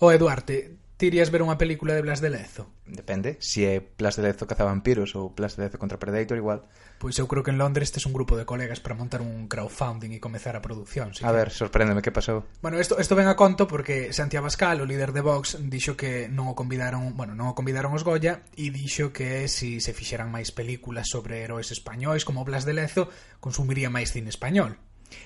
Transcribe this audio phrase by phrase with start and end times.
[0.00, 2.72] O Eduarte, ti irías ver unha película de Blas de Lezo?
[2.88, 6.64] Depende, se si é Blas de Lezo cazavampiros ou Blas de Lezo contra Predator igual.
[6.96, 10.16] Pois eu creo que en Londres tes un grupo de colegas para montar un crowdfunding
[10.16, 11.12] e comezar a produción.
[11.12, 11.36] Si a que...
[11.36, 12.48] ver, sorpréndeme, que pasou?
[12.64, 16.32] Bueno, isto, isto ven a conto porque Santiago Abascal, o líder de Vox, dixo que
[16.32, 19.92] non o convidaron, bueno, non o convidaron os Goya e dixo que se si se
[19.92, 24.80] fixeran máis películas sobre heróis españois como Blas de Lezo, consumiría máis cine español.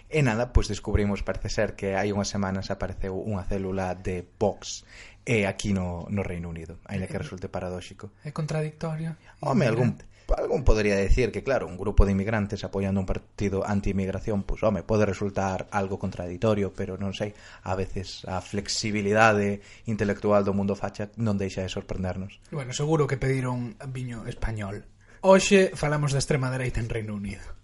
[0.08, 4.84] E nada, pois descubrimos, parece ser, que hai unhas semanas apareceu unha célula de Vox
[5.24, 8.12] eh, aquí no, no Reino Unido, aínda que resulte paradóxico.
[8.24, 9.16] É contradictorio.
[9.40, 9.96] Home, algún,
[10.36, 14.82] algún podría decir que, claro, un grupo de inmigrantes apoiando un partido anti-inmigración, pois, home,
[14.84, 17.32] pode resultar algo contradictorio, pero non sei,
[17.64, 22.40] a veces a flexibilidade intelectual do mundo facha non deixa de sorprendernos.
[22.52, 24.84] Bueno, seguro que pediron viño español.
[25.24, 27.63] Hoxe falamos da extrema dereita en Reino Unido.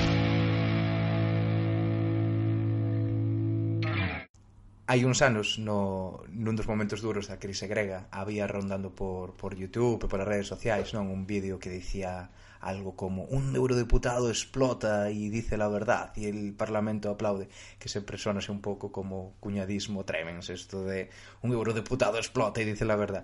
[4.91, 9.55] hai uns anos no, nun dos momentos duros da crise grega había rondando por, por
[9.55, 12.27] Youtube e polas redes sociais non un vídeo que dicía
[12.59, 17.47] algo como un eurodeputado explota e dice la verdad e el Parlamento aplaude
[17.79, 21.07] que sempre sonase un pouco como cuñadismo tremens isto de
[21.39, 23.23] un eurodeputado explota e dice la verdad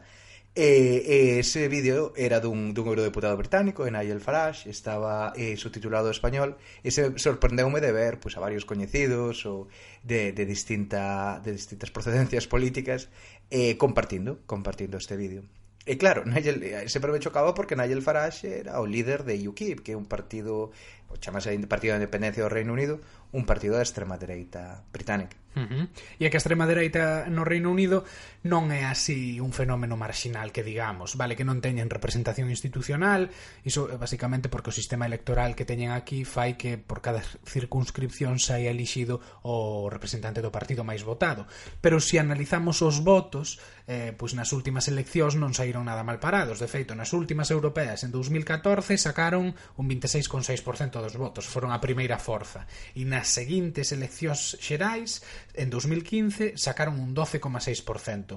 [0.57, 6.09] E, e ese vídeo era dun, dun eurodeputado británico, en Nigel Farage, estaba eh, subtitulado
[6.09, 9.69] español, e se sorprendeume de ver pues, a varios coñecidos ou
[10.01, 13.13] de, de, distinta, de distintas procedencias políticas
[13.53, 15.45] eh, compartindo, compartindo este vídeo.
[15.85, 19.85] E claro, Nigel, eh, sempre me chocaba porque Nigel Farage era o líder de UKIP,
[19.85, 20.73] que é un partido
[21.07, 22.99] Pois o chamase Partido de Independencia do Reino Unido,
[23.31, 25.35] un partido da extrema dereita británica.
[25.57, 25.87] Uh -huh.
[26.19, 28.05] E a que a extrema dereita no Reino Unido
[28.45, 33.33] non é así un fenómeno marxinal que digamos, vale que non teñen representación institucional,
[33.65, 38.69] iso basicamente porque o sistema electoral que teñen aquí fai que por cada circunscripción saia
[38.69, 41.49] elixido o representante do partido máis votado.
[41.81, 43.57] Pero se analizamos os votos,
[43.89, 46.61] eh, pois nas últimas eleccións non saíron nada mal parados.
[46.61, 52.19] De feito, nas últimas europeas en 2014 sacaron un 26,6% dos votos, foron a primeira
[52.19, 55.23] forza, e nas seguintes eleccións xerais,
[55.55, 58.35] en 2015, sacaron un 12,6%,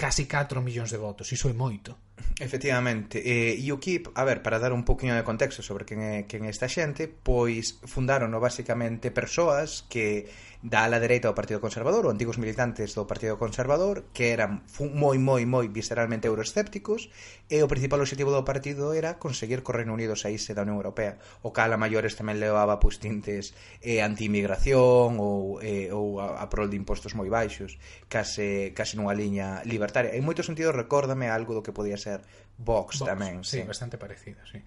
[0.00, 2.16] casi 4 millóns de votos, iso é moito.
[2.40, 6.00] Efectivamente, eh, e o KIP, a ver, para dar un poquinho de contexto sobre quen
[6.00, 10.28] é, quen é esta xente, pois fundarono basicamente persoas que
[10.66, 14.66] da ala dereita do Partido Conservador, ou antigos militantes do Partido Conservador, que eran
[14.98, 17.06] moi, moi, moi visceralmente euroescépticos,
[17.46, 20.82] e o principal objetivo do partido era conseguir que o Reino Unido saíse da Unión
[20.82, 26.42] Europea, o cal a maiores tamén levaba pois, tintes eh, anti-inmigración ou, eh, ou a,
[26.42, 27.78] a prol de impostos moi baixos,
[28.10, 30.18] case, case nunha liña libertaria.
[30.18, 32.26] En moitos sentidos recórdame algo do que podía ser
[32.58, 33.46] Vox, Vox tamén.
[33.46, 34.58] Sí, sí, bastante parecido, sí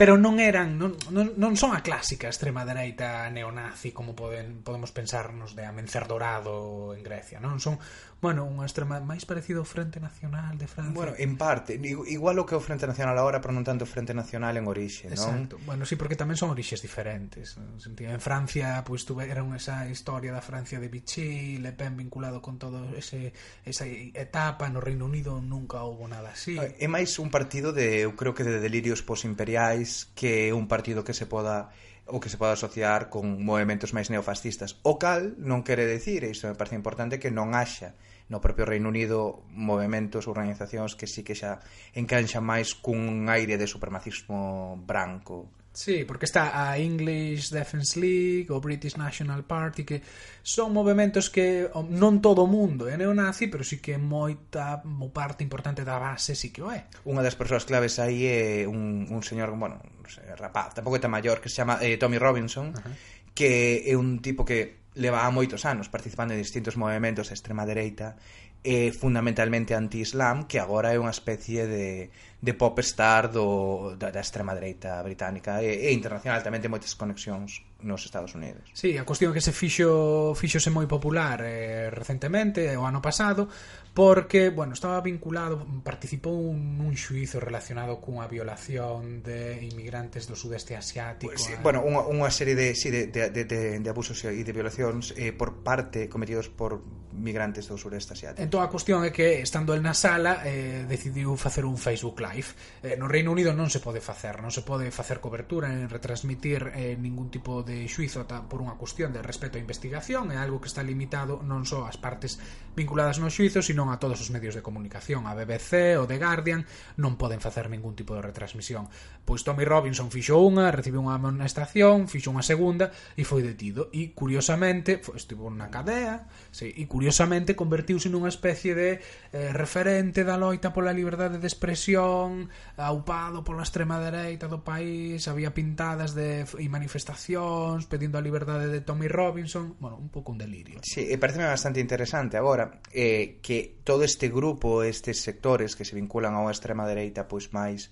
[0.00, 4.96] pero non eran non, non, non son a clásica extrema dereita neonazi como poden, podemos
[4.96, 7.60] pensarnos de Amencer Dorado en Grecia, non?
[7.60, 7.76] Son
[8.20, 10.92] Bueno, un extrema máis parecido ao Frente Nacional de Francia.
[10.92, 14.12] Bueno, en parte, igual o que o Frente Nacional agora, pero non tanto o Frente
[14.12, 15.16] Nacional en orixe, non?
[15.48, 15.56] Exacto.
[15.64, 17.56] Bueno, sí, porque tamén son orixes diferentes.
[17.56, 21.72] No sentido, en Francia, pois pues, tuve era esa historia da Francia de Vichy, Le
[21.72, 23.32] Pen vinculado con todo ese
[23.64, 26.60] esa etapa no Reino Unido nunca houbo nada así.
[26.60, 31.16] É máis un partido de, eu creo que de delirios posimperiais que un partido que
[31.16, 31.72] se poda
[32.04, 34.76] o que se poda asociar con movimentos máis neofascistas.
[34.84, 37.96] O cal non quere decir, e isto me parece importante, que non haxa
[38.30, 41.58] no propio Reino Unido movimentos, organizacións que sí que xa
[41.92, 45.50] encanxan máis cun aire de supremacismo branco.
[45.72, 50.02] Sí, porque está a English Defence League, o British National Party, que
[50.42, 55.46] son movimentos que non todo o mundo é neonazi, pero sí que moita mo parte
[55.46, 56.90] importante da base sí que o é.
[57.06, 61.02] Unha das persoas claves aí é un, un señor, bueno, non sei, rapaz, tampouco é
[61.02, 62.94] tan maior, que se chama eh, Tommy Robinson, uh -huh.
[63.30, 68.18] que é un tipo que levaba moitos anos participando en distintos movimentos de extrema dereita
[68.60, 74.20] e fundamentalmente anti-islam que agora é unha especie de, de pop star do, da, da
[74.20, 78.68] extrema dereita británica e, e internacional tamén ten moitas conexións nos Estados Unidos.
[78.76, 83.48] Sí, a cuestión que se fixo fixose moi popular eh, recentemente, o ano pasado,
[83.92, 91.34] porque, bueno, estaba vinculado, participou nun xuizo relacionado cunha violación de inmigrantes do sudeste asiático.
[91.34, 91.62] Pues, sí, a...
[91.62, 95.34] Bueno, unha, unha serie de, sí, de, de, de, de abusos e de violacións eh,
[95.34, 96.78] por parte cometidos por
[97.10, 98.42] migrantes do sureste asiático.
[98.42, 102.54] Entón a cuestión é que estando el na sala eh, decidiu facer un Facebook Live.
[102.86, 106.70] Eh, no Reino Unido non se pode facer, non se pode facer cobertura en retransmitir
[106.72, 110.62] eh, ningún tipo de xuizo ta, por unha cuestión de respeto á investigación, é algo
[110.62, 112.38] que está limitado non só ás partes
[112.78, 116.20] vinculadas no xuizo, sino non a todos os medios de comunicación, a BBC, o The
[116.20, 116.68] Guardian,
[117.00, 118.92] non poden facer ningún tipo de retransmisión.
[119.24, 123.88] Pois Tommy Robinson fixo unha, recibiu unha amonestación, fixo unha segunda e foi detido.
[123.96, 129.00] E curiosamente, foi, estivo na cadea, sí, e curiosamente convertiuse nunha especie de
[129.32, 135.56] eh, referente da loita pola liberdade de expresión, aupado pola extrema dereita do país, había
[135.56, 140.84] pintadas de e manifestacións pedindo a liberdade de Tommy Robinson, bueno, un pouco un delirio.
[140.84, 146.36] Sí, pareceme bastante interesante agora eh, que todo este grupo, estes sectores que se vinculan
[146.36, 147.88] á extrema dereita, pois máis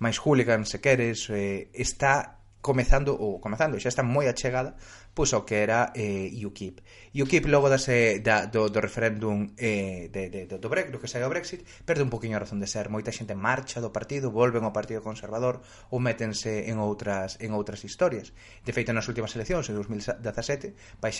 [0.00, 4.76] máis hooligan, se queres, eh, está comezando ou comezando, xa está moi achegada
[5.14, 6.80] pois ao que era eh, UKIP.
[7.10, 10.94] E o que logo dase da, do, do referéndum eh, de, de, do, do, Brexit,
[10.94, 12.86] do que sai o Brexit perde un poquinho a razón de ser.
[12.86, 15.58] Moita xente marcha do partido, volven ao Partido Conservador
[15.90, 18.30] ou métense en outras, en outras historias.
[18.62, 20.70] De feito, nas últimas eleccións, en 2017,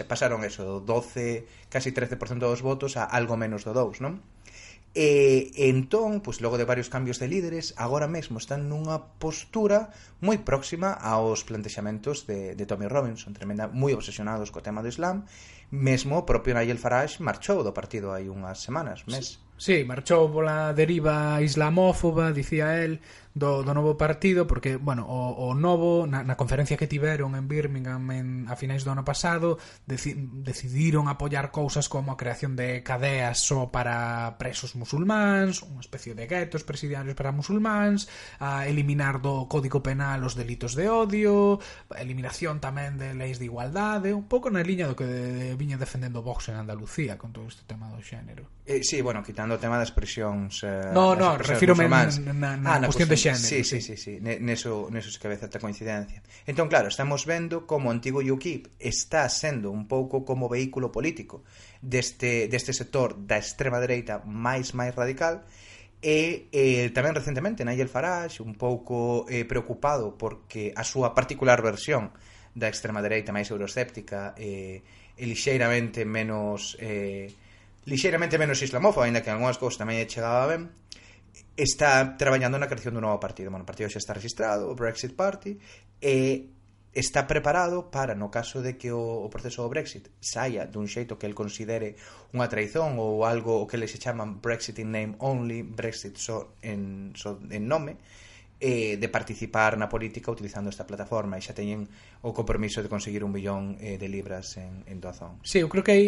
[0.07, 4.23] pasaron eso, do 12, casi 13% dos votos a algo menos do 2, non?
[4.91, 10.43] E entón, pois logo de varios cambios de líderes, agora mesmo están nunha postura moi
[10.43, 15.31] próxima aos plantexamentos de, de Tommy Robinson, tremenda, moi obsesionados co tema do Islam,
[15.71, 19.39] mesmo o propio Nigel Farage marchou do partido hai unhas semanas, mes.
[19.57, 22.99] Sí, sí marchou pola deriva islamófoba, dicía el,
[23.35, 27.47] do, do novo partido porque, bueno, o, o novo na, na conferencia que tiveron en
[27.47, 32.83] Birmingham en, a finais do ano pasado deci, decidiron apoiar cousas como a creación de
[32.83, 38.11] cadeas só para presos musulmáns, unha especie de guetos presidiarios para musulmáns,
[38.43, 41.63] a eliminar do Código Penal os delitos de odio,
[41.95, 45.55] a eliminación tamén de leis de igualdade, un pouco na liña do que de, de,
[45.55, 48.43] viña defendendo Vox en Andalucía con todo este tema do xénero.
[48.67, 50.67] Eh, sí, bueno, quitando o tema das presións...
[50.67, 53.45] Eh, no, no, refírome na, na, na, ah, na cuestión de xénero.
[53.45, 54.19] Sí, sí, sí, sí.
[54.21, 56.25] Neso, neso se cabeza a coincidencia.
[56.49, 61.45] Entón, claro, estamos vendo como o antigo UKIP está sendo un pouco como vehículo político
[61.85, 65.45] deste, deste sector da extrema dereita máis máis radical
[66.01, 72.17] e eh, tamén recentemente Nigel Farage un pouco eh, preocupado porque a súa particular versión
[72.57, 74.81] da extrema dereita máis euroscéptica eh,
[75.21, 77.29] e lixeiramente menos eh,
[77.85, 80.73] lixeiramente menos islamófoba, aínda que algunhas cousas tamén lle chegaba ben,
[81.57, 83.51] está traballando na creación dun novo partido.
[83.51, 85.59] Bueno, o partido xa está registrado, o Brexit Party,
[86.01, 86.51] e
[86.93, 91.15] está preparado para, no caso de que o, o proceso do Brexit saia dun xeito
[91.15, 91.95] que el considere
[92.35, 96.59] unha traición ou algo o que se chaman Brexit in name only, Brexit só so
[96.67, 97.95] en, so en nome,
[98.59, 101.87] eh, de participar na política utilizando esta plataforma e xa teñen
[102.27, 105.39] o compromiso de conseguir un billón eh, de libras en, en doazón.
[105.47, 106.07] Sí, eu creo que aí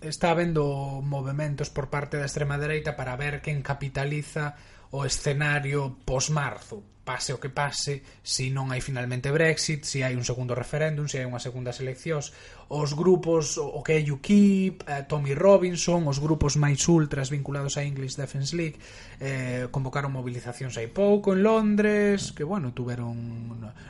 [0.00, 4.56] está habendo movimentos por parte da extrema dereita para ver quen capitaliza
[4.90, 10.26] o escenario posmarzo pase o que pase, se non hai finalmente Brexit, se hai un
[10.26, 12.34] segundo referéndum, se hai unhas segundas eleccións
[12.68, 17.86] os grupos o que é UKIP, eh, Tommy Robinson, os grupos máis ultras vinculados á
[17.86, 18.74] English Defence League,
[19.22, 23.14] eh, convocaron mobilizacións hai pouco en Londres, que bueno, tuveron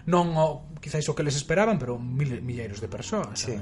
[0.05, 3.49] non o, quizáis o que les esperaban, pero mil, milleiros de persoas.
[3.49, 3.56] Sí.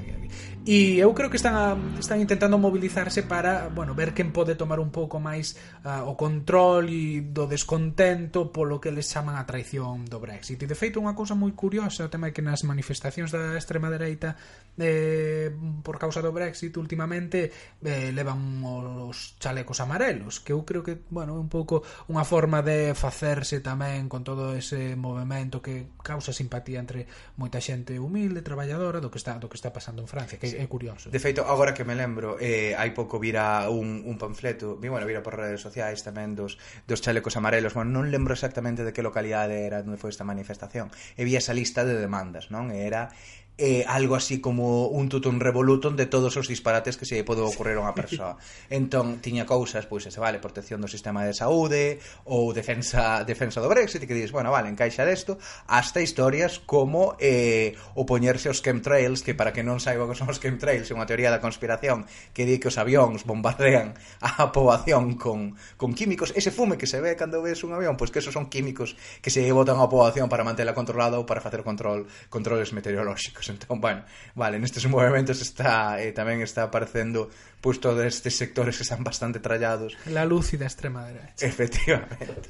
[0.67, 4.83] E eu creo que están a, están intentando mobilizarse para, bueno, ver quen pode tomar
[4.83, 5.55] un pouco máis
[5.87, 10.59] uh, o control e do descontento polo que les chaman a traición do Brexit.
[10.59, 13.87] E de feito unha cousa moi curiosa, o tema é que nas manifestacións da extrema
[13.87, 14.35] dereita
[14.75, 15.53] eh, eh,
[15.85, 17.53] por causa do Brexit últimamente
[17.85, 22.65] eh, levan os chalecos amarelos que eu creo que, bueno, é un pouco unha forma
[22.65, 27.05] de facerse tamén con todo ese movimento que causa simpatía entre
[27.37, 30.57] moita xente humilde, traballadora do que está do que está pasando en Francia, que sí.
[30.57, 31.13] é curioso.
[31.13, 35.05] De feito, agora que me lembro, eh, hai pouco vira un, un panfleto, vi, bueno,
[35.05, 36.57] vira por redes sociais tamén dos,
[36.89, 40.89] dos chalecos amarelos, bueno, non lembro exactamente de que localidade era onde foi esta manifestación,
[41.13, 42.73] e vi esa lista de demandas, non?
[42.73, 43.13] E era
[43.57, 47.79] eh, algo así como un tutum revolutum de todos os disparates que se pode ocurrir
[47.79, 48.35] a unha persoa.
[48.67, 53.71] Entón, tiña cousas, pois, ese, vale, protección do sistema de saúde ou defensa defensa do
[53.71, 55.39] Brexit, e que dices, bueno, vale, encaixa desto,
[55.71, 60.43] hasta historias como eh, opoñerse aos chemtrails, que para que non saiba que son os
[60.43, 62.03] chemtrails, é unha teoría da conspiración
[62.35, 66.99] que di que os avións bombardean a poboación con, con químicos, ese fume que se
[66.99, 70.27] ve cando ves un avión, pois que esos son químicos que se botan á poboación
[70.27, 73.44] para mantela controlada ou para facer control controles meteorolóxicos.
[73.45, 73.69] Xbox.
[73.69, 74.01] Entón, bueno,
[74.33, 77.29] vale, nestes movimentos está eh, tamén está aparecendo
[77.61, 79.93] pois todos estes sectores que están bastante trallados.
[80.09, 81.45] La lúcida extrema derecha.
[81.45, 82.41] Efectivamente.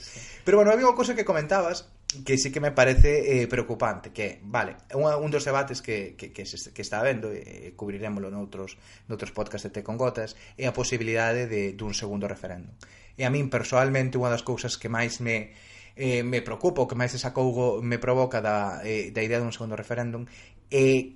[0.47, 1.91] Pero bueno, había unha cousa que comentabas
[2.23, 6.31] que sí que me parece eh, preocupante que, vale, un, un dos debates que, que,
[6.31, 8.79] que, se, que está habendo e eh, cubriremoslo noutros,
[9.11, 12.71] noutros podcast de Té con Gotas é a posibilidade de, dun segundo referendo
[13.15, 15.55] e a min persoalmente unha das cousas que máis me
[15.95, 19.79] eh, me preocupa o que máis desacougo me provoca da, eh, da idea dun segundo
[19.79, 20.27] referéndum
[20.75, 21.15] eh,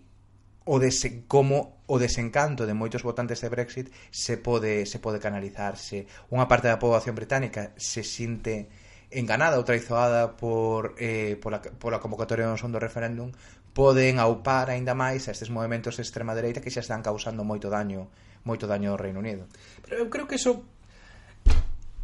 [0.63, 6.08] o dese, como o desencanto de moitos votantes de Brexit se pode se pode canalizarse.
[6.32, 8.72] Unha parte da poboación británica se sinte
[9.12, 13.34] enganada ou traizoada por eh, pola, pola convocatoria do segundo referéndum
[13.74, 17.68] poden aupar aínda máis a estes movimentos de extrema dereita que xa están causando moito
[17.68, 18.08] daño
[18.46, 19.50] moito daño ao Reino Unido.
[19.84, 20.63] Pero eu creo que eso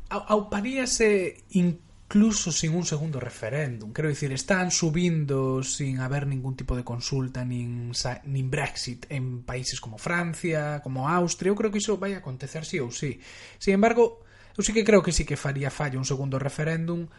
[0.10, 1.46] auparíase
[2.06, 3.92] incluso sin un segundo referéndum.
[3.92, 7.92] Quero dicir, están subindo sin haber ningún tipo de consulta nin,
[8.26, 11.50] nin Brexit en países como Francia, como Austria.
[11.50, 13.18] Eu creo que iso vai acontecer sí ou sí.
[13.58, 14.22] Sin embargo,
[14.54, 17.10] eu sí que creo que sí que faría fallo un segundo referéndum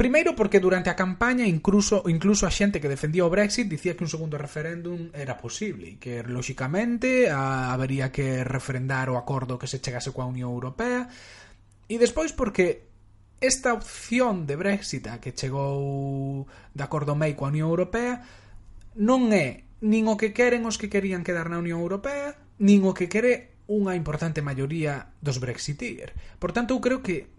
[0.00, 4.04] Primeiro porque durante a campaña incluso incluso a xente que defendía o Brexit dicía que
[4.04, 9.68] un segundo referéndum era posible e que lóxicamente a, habería que refrendar o acordo que
[9.68, 11.04] se chegase coa Unión Europea
[11.84, 12.89] e despois porque
[13.40, 18.20] esta opción de Brexit a que chegou de acordo MEI coa Unión Europea
[19.00, 22.92] non é nin o que queren os que querían quedar na Unión Europea, nin o
[22.92, 26.12] que quere unha importante maioría dos Brexiteer.
[26.36, 27.32] Por tanto, eu creo que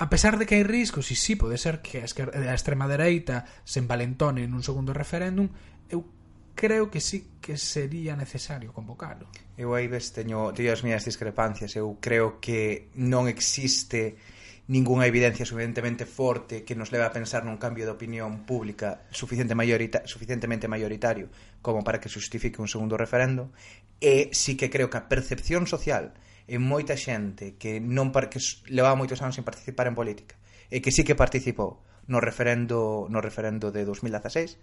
[0.00, 3.84] A pesar de que hai riscos, e sí, pode ser que a extrema dereita se
[3.84, 5.52] envalentone nun segundo referéndum,
[5.92, 6.08] eu
[6.56, 9.28] creo que sí que sería necesario convocalo.
[9.60, 11.76] Eu aí ves teño, teño as minhas discrepancias.
[11.76, 14.16] Eu creo que non existe
[14.70, 19.58] ningunha evidencia suficientemente forte que nos leve a pensar nun cambio de opinión pública suficiente
[19.58, 21.26] maiorita, suficientemente maioritario
[21.58, 23.50] como para que justifique un segundo referendo.
[23.98, 26.14] E sí que creo que a percepción social
[26.46, 28.38] en moita xente que non par, que
[28.70, 30.38] levaba moitos anos sen participar en política
[30.70, 34.54] e que sí que participou no referendo no referendo de 2016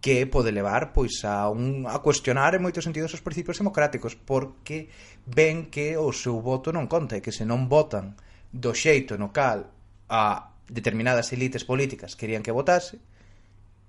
[0.00, 4.88] que pode levar pois a un a cuestionar en moitos sentidos os principios democráticos porque
[5.28, 8.16] ven que o seu voto non conta e que se non votan
[8.54, 9.74] do xeito no cal
[10.06, 13.02] a determinadas elites políticas querían que votase,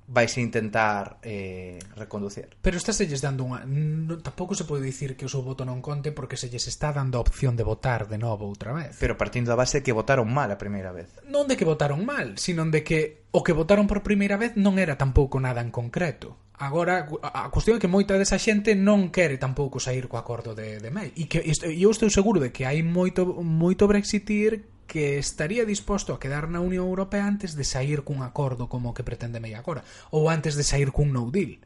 [0.08, 2.58] vais intentar eh, reconducir.
[2.62, 3.66] Pero estás selles dando unha...
[3.66, 6.94] No, tampouco se pode dicir que o seu voto non conte porque se lles está
[6.94, 8.98] dando a opción de votar de novo outra vez.
[9.02, 11.10] Pero partindo da base que votaron mal a primeira vez.
[11.26, 14.78] Non de que votaron mal, sino de que o que votaron por primeira vez non
[14.78, 16.38] era tampouco nada en concreto.
[16.56, 20.80] Agora, a cuestión é que moita desa xente non quere tampouco sair co acordo de,
[20.80, 21.12] de May.
[21.20, 26.14] E que isto, eu estou seguro de que hai moito, moito brexitir que estaría disposto
[26.14, 29.58] a quedar na Unión Europea antes de sair cun acordo como o que pretende May
[29.58, 31.60] agora, ou antes de sair cun no deal.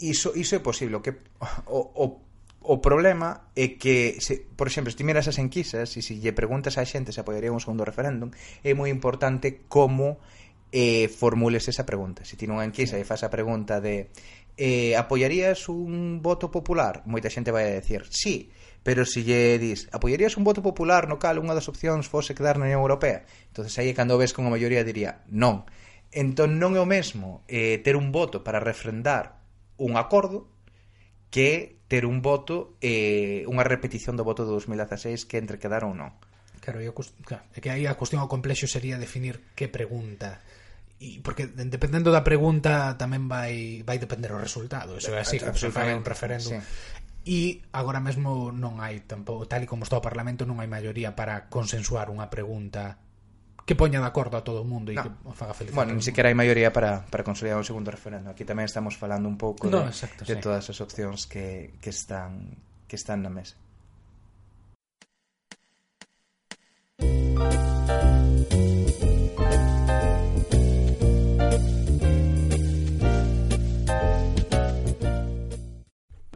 [0.00, 1.12] Iso, iso é posible, que
[1.66, 2.28] o, o
[2.68, 6.36] o problema é que, se, por exemplo, se ti miras as enquisas e se lle
[6.36, 8.28] preguntas á xente se apoiaría un segundo referéndum,
[8.60, 10.20] é moi importante como
[10.68, 12.28] eh, formules esa pregunta.
[12.28, 13.02] Se ti nunha enquisa sí.
[13.02, 14.12] e faz a pregunta de
[14.60, 17.08] eh, apoiarías un voto popular?
[17.08, 18.52] Moita xente vai a decir sí,
[18.88, 22.56] Pero se lle dis, apoiarías un voto popular no cal unha das opcións fose quedar
[22.56, 23.28] na Unión Europea?
[23.52, 25.68] entonces aí é cando ves como a maioría diría non.
[26.08, 29.44] Entón non é o mesmo eh, ter un voto para refrendar
[29.76, 30.48] un acordo
[31.28, 35.92] que ter un voto eh, unha repetición do voto de 2016 que entre quedar ou
[35.92, 36.16] non.
[36.64, 40.40] Claro, eu, claro, é que aí a cuestión ao complexo sería definir que pregunta
[40.98, 45.70] e porque dependendo da pregunta tamén vai vai depender o resultado, eso é así, se
[45.70, 46.58] fai un referéndum.
[46.58, 46.60] Sí
[47.28, 51.12] e agora mesmo non hai tampouco, tal e como está o Parlamento, non hai maioría
[51.12, 52.96] para consensuar unha pregunta
[53.68, 55.04] que poña de acordo a todo o mundo e no.
[55.04, 55.76] que o faga feliz.
[55.76, 58.32] Bueno, ni sequera hai maioría para, para consolidar un segundo referendo.
[58.32, 60.40] Aquí tamén estamos falando un pouco no, de, exacto, de sí.
[60.40, 62.56] todas as opcións que, que, están,
[62.88, 63.60] que están na mesa.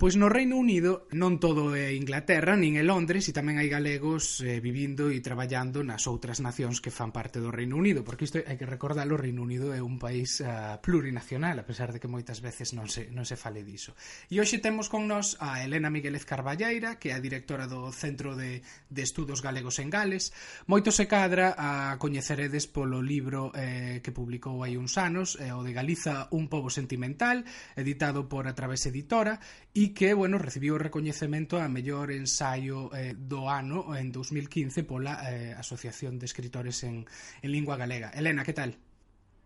[0.03, 4.43] Pois no Reino Unido non todo é Inglaterra, nin é Londres, e tamén hai galegos
[4.43, 8.43] eh, vivindo e traballando nas outras nacións que fan parte do Reino Unido, porque isto
[8.43, 12.11] hai que recordalo, o Reino Unido é un país uh, plurinacional, a pesar de que
[12.11, 13.95] moitas veces non se, non se fale diso.
[14.27, 18.35] E hoxe temos con nós a Elena Miguelez Carballeira, que é a directora do Centro
[18.35, 18.59] de,
[18.91, 20.35] de Estudos Galegos en Gales.
[20.67, 25.63] Moito se cadra a coñeceredes polo libro eh, que publicou hai uns anos, eh, o
[25.63, 27.47] de Galiza, un pobo sentimental,
[27.79, 29.39] editado por Através Editora,
[29.71, 35.21] e que, bueno, recibiu o recoñecemento a mellor ensaio eh, do ano en 2015 pola
[35.29, 37.07] eh, Asociación de Escritores en,
[37.43, 38.11] en Lingua Galega.
[38.17, 38.77] Elena, que tal?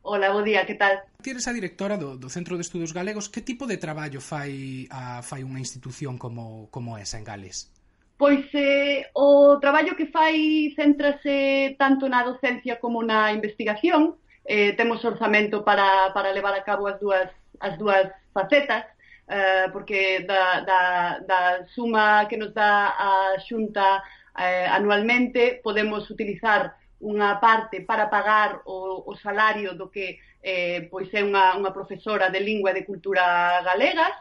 [0.06, 1.02] Ola, bo día, que tal?
[1.20, 3.28] Tienes a directora do, do Centro de Estudos Galegos.
[3.28, 7.74] Que tipo de traballo fai, a, fai unha institución como, como esa en Gales?
[8.14, 14.14] Pois eh, o traballo que fai centrase tanto na docencia como na investigación.
[14.46, 18.86] Eh, temos orzamento para, para levar a cabo as dúas, as dúas facetas
[19.28, 24.02] eh, porque da, da, da suma que nos dá a xunta
[24.38, 31.12] eh, anualmente podemos utilizar unha parte para pagar o, o salario do que eh, pois
[31.12, 34.16] é unha, unha profesora de lingua e de cultura galegas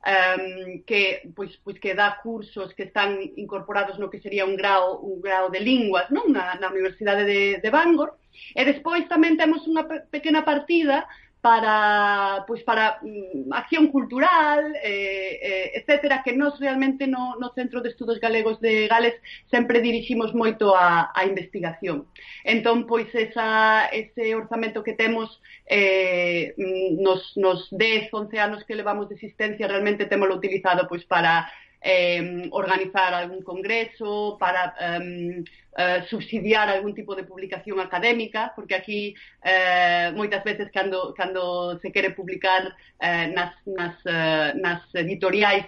[0.00, 5.00] um, que pois, pois que dá cursos que están incorporados no que sería un grau
[5.02, 6.32] un grau de linguas non?
[6.32, 8.16] Na, na Universidade de, de Bangor.
[8.56, 11.04] E despois tamén temos unha pe pequena partida
[11.40, 17.80] para, pues para mm, acción cultural, eh, eh, etcétera, que nos realmente no, no Centro
[17.80, 19.14] de Estudos Galegos de Gales
[19.50, 22.06] sempre diriximos moito a, a investigación.
[22.44, 28.74] Entón, pois, esa, ese orzamento que temos eh, mm, nos, nos 10, 11 anos que
[28.74, 35.44] levamos de existencia, realmente temos utilizado pois, para eh, organizar algún congreso, para eh,
[35.76, 41.92] eh, subsidiar algún tipo de publicación académica, porque aquí eh, moitas veces cando, cando se
[41.92, 45.66] quere publicar eh, nas, nas, eh, nas editoriais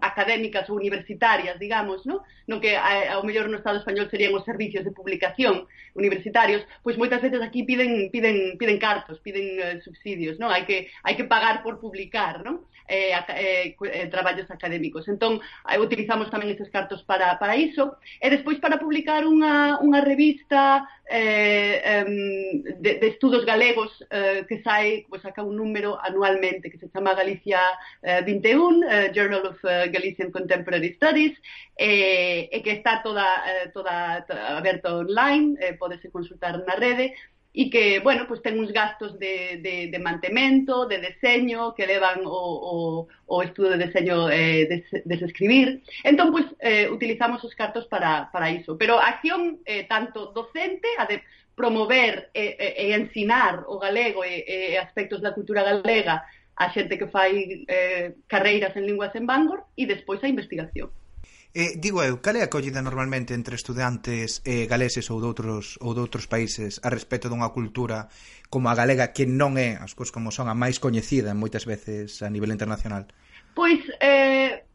[0.00, 4.44] académicas ou universitarias, digamos, no, no que eh, ao mellor no Estado español serían os
[4.44, 5.64] servicios de publicación
[5.96, 10.52] universitarios, pois moitas veces aquí piden piden piden cartos, piden eh, subsidios, non?
[10.52, 12.64] Hai que hai que pagar por publicar, non?
[12.88, 15.08] eh, eh, eh, traballos académicos.
[15.08, 17.96] Entón, eh, utilizamos tamén estes cartos para, para iso.
[18.20, 22.04] E despois para publicar unha, unha revista eh, eh,
[22.80, 26.90] de, de estudos galegos eh, que sai, pues, pois, saca un número anualmente que se
[26.90, 27.60] chama Galicia
[28.02, 31.36] eh, 21, eh, Journal of eh, Galician Contemporary Studies,
[31.76, 37.14] eh, e que está toda, eh, toda, toda aberta online, eh, podese consultar na rede,
[37.54, 42.26] e que, bueno, pues ten uns gastos de, de, de mantemento, de deseño, que levan
[42.26, 45.86] o, o, o estudo de deseño eh, des, desescribir.
[46.02, 48.74] Entón, pues, eh, utilizamos os cartos para, para iso.
[48.76, 51.22] Pero a acción eh, tanto docente, a de
[51.54, 56.26] promover e, e, e ensinar o galego e, e aspectos da cultura galega
[56.58, 60.90] a xente que fai eh, carreiras en linguas en Bangor e despois a investigación.
[61.56, 65.94] Eh, digo eu, cal é a acollida normalmente entre estudantes eh, galeses ou doutros, ou
[65.94, 68.10] doutros países a respecto dunha cultura
[68.50, 72.26] como a galega que non é, as cousas como son, a máis coñecida moitas veces
[72.26, 73.06] a nivel internacional?
[73.54, 74.66] Pois, eh,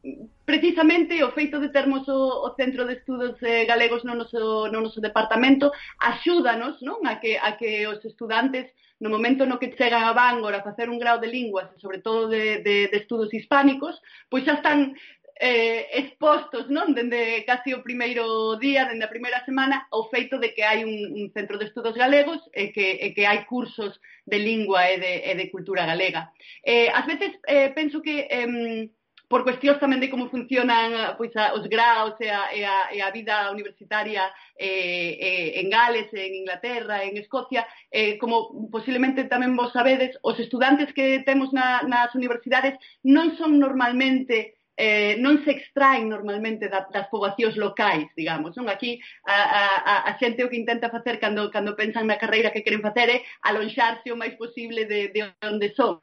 [0.47, 4.79] precisamente o feito de termos o, o Centro de Estudos eh, Galegos no noso, no
[4.79, 7.03] noso departamento axúdanos non?
[7.03, 10.87] A, que, a que os estudantes no momento no que chegan a Bangor a facer
[10.87, 14.95] un grau de linguas, sobre todo de, de, de estudos hispánicos, pois xa están
[15.39, 20.51] eh, expostos non dende casi o primeiro día, dende a primeira semana, ao feito de
[20.51, 23.95] que hai un, un centro de estudos galegos e que, e que hai cursos
[24.27, 26.35] de lingua e de, e de cultura galega.
[26.59, 28.91] Eh, ás veces eh, penso que eh,
[29.29, 32.97] por cuestións tamén de como funcionan pois, a, os graus e a, e a, e
[32.99, 39.55] a vida universitaria eh, eh, en Gales, en Inglaterra, en Escocia, eh, como posiblemente tamén
[39.55, 42.75] vos sabedes, os estudantes que temos na, nas universidades
[43.05, 48.55] non son normalmente eh, non se extraen normalmente da, das poboacións locais, digamos.
[48.55, 48.71] Non?
[48.71, 48.95] Aquí
[49.27, 49.35] a,
[49.83, 53.11] a, a xente o que intenta facer cando, cando pensan na carreira que queren facer
[53.11, 55.99] é alonxarse o máis posible de, de onde son.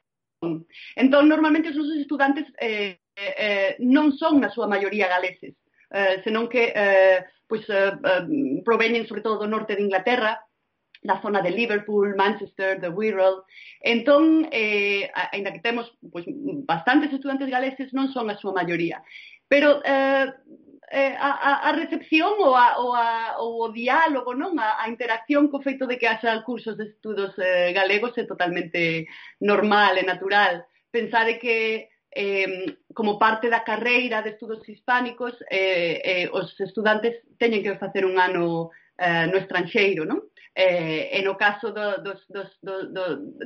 [0.93, 5.57] Entón, normalmente os nosos estudantes eh, eh, non son na súa maioría galeses,
[5.89, 10.37] eh, senón que eh, pois, eh, eh proveñen sobre todo do norte de Inglaterra,
[11.03, 13.43] da zona de Liverpool, Manchester, de Wirral.
[13.81, 16.25] Entón, eh, ainda que temos pois,
[16.65, 19.01] bastantes estudantes galeses, non son a súa maioría.
[19.47, 20.27] Pero eh,
[20.91, 23.09] eh, a, a recepción ou, a, ou, a,
[23.43, 27.35] ou o diálogo, non a, a interacción co feito de que haxa cursos de estudos
[27.39, 29.07] eh, galegos é totalmente
[29.43, 30.63] normal e natural.
[30.91, 37.61] Pensade que eh, como parte da carreira de estudos hispánicos eh, eh, os estudantes teñen
[37.61, 40.23] que facer un ano eh, no estranxeiro, non?
[40.57, 43.03] eh, e no caso do, dos, dos, do, do,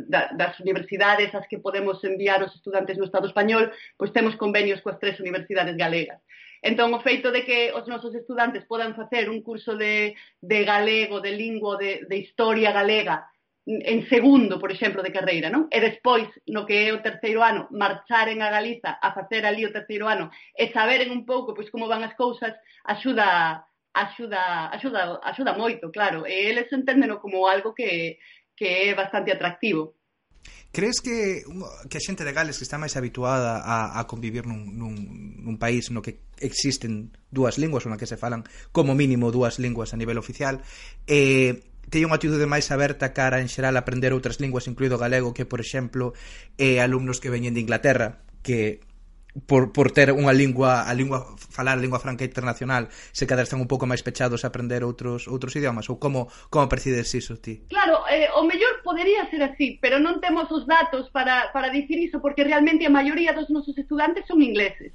[0.08, 3.68] da, das universidades as que podemos enviar os estudantes no Estado español,
[4.00, 6.24] pois temos convenios coas tres universidades galegas.
[6.64, 11.20] Entón, o feito de que os nosos estudantes podan facer un curso de, de galego,
[11.20, 13.28] de lingua, de, de historia galega,
[13.68, 15.68] en segundo, por exemplo, de carreira, non?
[15.68, 19.76] E despois, no que é o terceiro ano, marcharen a Galiza a facer ali o
[19.76, 22.56] terceiro ano e saberen un pouco pois como van as cousas,
[22.88, 28.18] axuda axuda, axuda, axuda moito, claro, e eles enténdeno como algo que,
[28.56, 29.96] que é bastante atractivo.
[30.72, 31.44] Crees que,
[31.92, 34.96] que a xente de Gales que está máis habituada a, a convivir nun, nun,
[35.44, 39.60] nun país no que existen dúas linguas ou na que se falan como mínimo dúas
[39.60, 40.64] linguas a nivel oficial
[41.12, 41.60] eh,
[41.92, 45.44] teña unha atitude máis aberta cara en xeral a aprender outras linguas incluído galego que,
[45.44, 46.16] por exemplo,
[46.56, 48.80] eh, alumnos que veñen de Inglaterra que
[49.48, 53.64] por, por ter unha lingua a lingua falar a lingua franca internacional se cada están
[53.64, 57.64] un pouco máis pechados a aprender outros outros idiomas ou como como percides iso ti?
[57.72, 61.96] Claro, eh, o mellor podería ser así, pero non temos os datos para para dicir
[61.96, 64.92] iso porque realmente a maioría dos nosos estudantes son ingleses.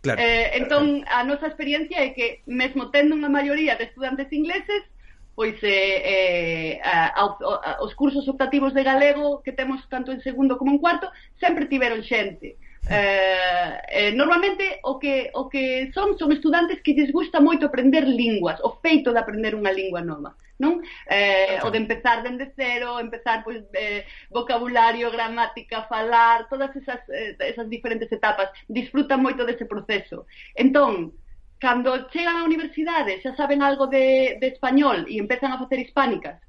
[0.00, 0.20] Claro.
[0.20, 4.84] Eh, entón a nosa experiencia é que mesmo tendo unha maioría de estudantes ingleses
[5.32, 10.20] pois eh, eh, a, a, a, os cursos optativos de galego que temos tanto en
[10.20, 11.08] segundo como en cuarto
[11.40, 12.60] sempre tiveron xente.
[12.88, 18.02] Eh, eh, normalmente o que, o que son son estudantes que lles gusta moito aprender
[18.02, 20.82] linguas, o feito de aprender unha lingua nova, non?
[21.06, 24.02] Eh, o de empezar dende cero, empezar pois eh,
[24.34, 30.26] vocabulario, gramática, falar, todas esas eh, esas diferentes etapas, disfrutan moito dese proceso.
[30.58, 31.14] Entón,
[31.62, 36.42] cando chegan á universidade, xa saben algo de, de español e empezan a facer hispánicas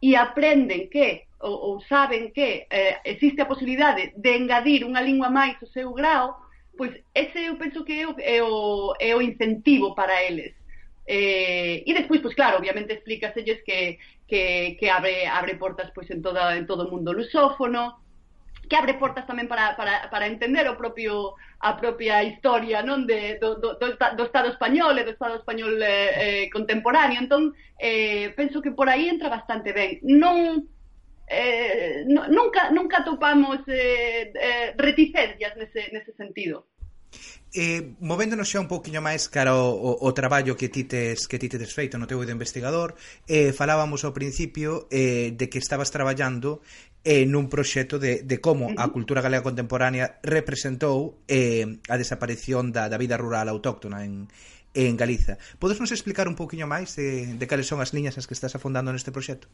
[0.00, 5.28] e aprenden que ou, ou saben que eh, existe a posibilidade de engadir unha lingua
[5.28, 6.40] máis o seu grao,
[6.72, 8.56] pois ese eu penso que é o, é o,
[8.98, 10.56] é o incentivo para eles.
[11.06, 16.24] Eh, e despois, pois claro, obviamente explícaselles que, que, que abre, abre portas pois, en,
[16.24, 18.00] toda, en todo o mundo lusófono,
[18.68, 23.36] que abre portas tamén para, para, para entender o propio a propia historia non de,
[23.36, 27.20] do, do, do, do Estado español e do Estado español eh, eh, contemporáneo.
[27.20, 30.00] Entón, eh, penso que por aí entra bastante ben.
[30.08, 30.64] Non
[31.26, 36.66] eh, no, nunca nunca topamos eh, eh, reticencias nese, nese sentido.
[37.54, 41.38] Eh, movéndonos xa un pouquiño máis cara ao, o, o traballo que ti tes que
[41.38, 42.98] ti tes feito no teu de investigador,
[43.30, 46.58] eh, falábamos ao principio eh, de que estabas traballando
[47.06, 52.90] eh, nun proxecto de, de como a cultura galega contemporánea representou eh, a desaparición da,
[52.90, 54.26] da vida rural autóctona en,
[54.74, 55.38] en Galiza.
[55.62, 58.58] Podes nos explicar un pouquiño máis de, de cales son as liñas as que estás
[58.58, 59.46] afondando neste proxecto?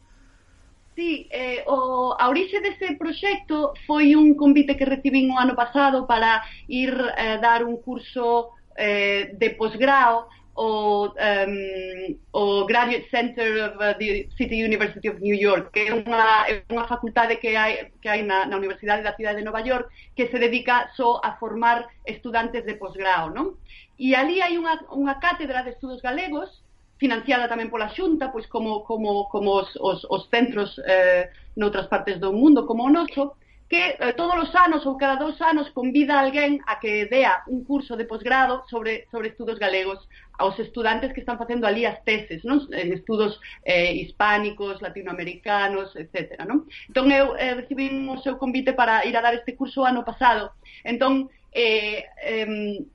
[1.01, 6.05] Sí, eh, o, a orixe dese proxecto foi un convite que recibín o ano pasado
[6.05, 13.97] para ir eh, dar un curso eh, de posgrao o, um, o Graduate Center of
[13.97, 18.05] the City University of New York, que é unha, é unha facultade que hai, que
[18.05, 21.89] hai na, na Universidade da Cidade de Nova York que se dedica só a formar
[22.05, 23.57] estudantes de posgrao, non?
[23.97, 26.61] E ali hai unha, unha cátedra de estudos galegos
[27.01, 32.21] financiada tamén pola Xunta, pois como, como, como os, os, os centros eh, noutras partes
[32.21, 33.33] do mundo, como o noso,
[33.65, 37.41] que eh, todos os anos ou cada dous anos convida a alguén a que dea
[37.49, 39.97] un curso de posgrado sobre, sobre estudos galegos
[40.37, 42.61] aos estudantes que están facendo ali as teses, non?
[42.69, 46.37] en estudos eh, hispánicos, latinoamericanos, etc.
[46.45, 46.69] Non?
[46.85, 50.53] Entón, eu eh, recibí o seu convite para ir a dar este curso ano pasado.
[50.85, 52.85] Entón, eh, eh,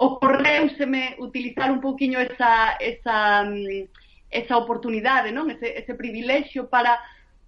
[0.00, 3.84] ocorreuseme utilizar un pouquiño esa, esa, mm,
[4.30, 5.52] esa oportunidade, non?
[5.52, 6.96] Ese, ese privilexio para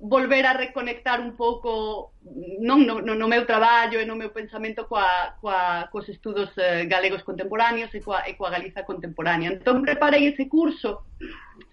[0.04, 2.10] volver a reconectar un pouco
[2.58, 6.90] non no, no, no meu traballo e no meu pensamento coa, coa, cos estudos eh,
[6.90, 9.54] galegos contemporáneos e coa, e coa Galiza contemporánea.
[9.54, 11.06] Entón preparei ese curso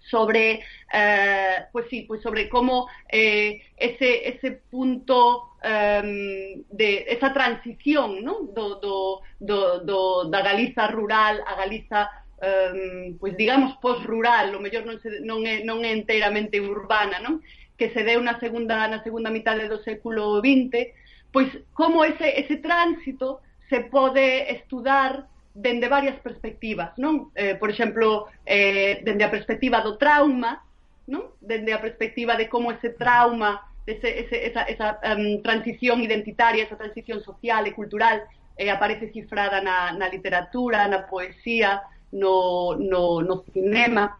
[0.06, 0.62] sobre
[0.94, 8.46] eh, pues sí, pues sobre como eh, ese, ese punto eh, de esa transición ¿no?
[8.54, 12.06] do, do, do, do, da Galiza rural a Galiza
[12.40, 17.20] um, eh, pois digamos post-rural, o mellor non, se, non, é, non é enteramente urbana,
[17.20, 17.44] non?
[17.80, 20.92] que se deu na segunda, na segunda mitade do século XX,
[21.32, 23.40] pois como ese, ese tránsito
[23.72, 25.24] se pode estudar
[25.56, 27.32] dende varias perspectivas, non?
[27.32, 30.60] Eh, por exemplo, eh, dende a perspectiva do trauma,
[31.08, 31.32] non?
[31.40, 36.76] Dende a perspectiva de como ese trauma, ese, ese, esa, esa um, transición identitaria, esa
[36.76, 38.28] transición social e cultural
[38.60, 41.80] eh, aparece cifrada na, na literatura, na poesía,
[42.12, 44.19] no, no, no cinema.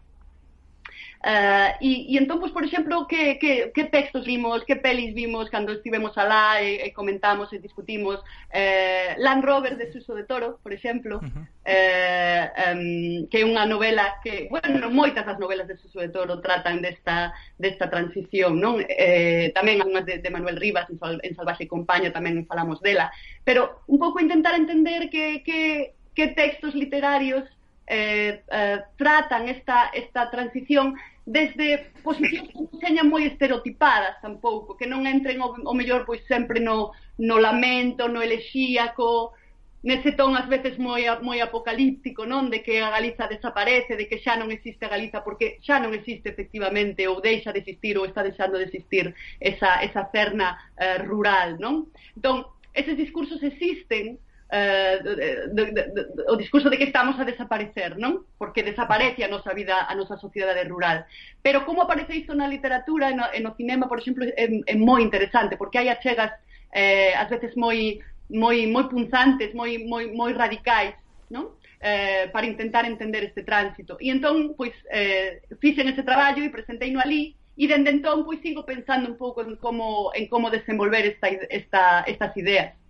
[1.23, 5.13] Eh, uh, e, e entón, pois, por exemplo, que, que, que textos vimos, que pelis
[5.13, 8.17] vimos cando estivemos alá e, e eh, comentamos e discutimos
[8.49, 11.45] eh, Land Rover de Suso de Toro, por exemplo, uh -huh.
[11.65, 16.41] eh, um, que é unha novela que, bueno, moitas das novelas de Suso de Toro
[16.41, 18.81] tratan desta, desta transición, non?
[18.81, 23.13] Eh, tamén algunhas de, de Manuel Rivas en, Sal, en Salvaje Compaña tamén falamos dela,
[23.45, 27.45] pero un pouco intentar entender que, que, que textos literarios
[27.91, 34.89] eh, eh, tratan esta, esta transición desde posicións que non señan moi estereotipadas tampouco, que
[34.89, 39.37] non entren o, o mellor pois sempre no, no lamento, no elexíaco,
[39.83, 44.21] nese ton ás veces moi moi apocalíptico, non, de que a Galiza desaparece, de que
[44.21, 48.05] xa non existe a Galiza porque xa non existe efectivamente ou deixa de existir ou
[48.05, 51.89] está deixando de existir esa esa cerna eh, rural, non?
[52.13, 54.21] Entón, eses discursos existen,
[54.53, 58.27] Eh, de, de, de, de, o discurso de que estamos a desaparecer, non?
[58.35, 61.07] Porque desaparece a nosa vida, a nosa sociedade rural.
[61.39, 64.75] Pero como aparece isto na literatura e no, e no cinema, por exemplo, é, é
[64.75, 66.35] moi interesante, porque hai achegas
[66.75, 70.99] eh, ás veces moi moi moi punzantes, moi moi moi radicais,
[71.31, 71.55] non?
[71.79, 73.95] Eh, para intentar entender este tránsito.
[74.03, 78.43] E entón, pois, eh, fixen ese traballo e presentei no ali, e dende entón, pois,
[78.43, 82.80] sigo pensando un pouco en como, en como desenvolver esta, esta, estas ideas.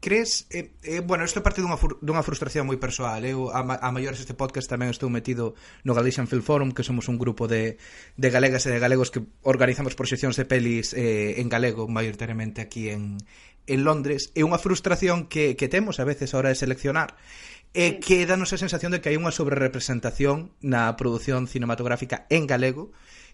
[0.00, 3.22] Crees, eh, eh, bueno, isto parte dunha, dunha frustración moi persoal.
[3.22, 5.54] Eu, a, a maiores este podcast tamén estou metido
[5.86, 7.78] no Galician Film Forum Que somos un grupo de,
[8.18, 12.90] de galegas e de galegos que organizamos proxeccións de pelis eh, en galego Maioritariamente aquí
[12.90, 13.22] en,
[13.70, 14.34] en Londres.
[14.34, 17.14] É unha frustración que, que temos a veces a hora de seleccionar
[17.72, 22.92] E que danos a sensación de que hai unha sobrerepresentación na produción cinematográfica en galego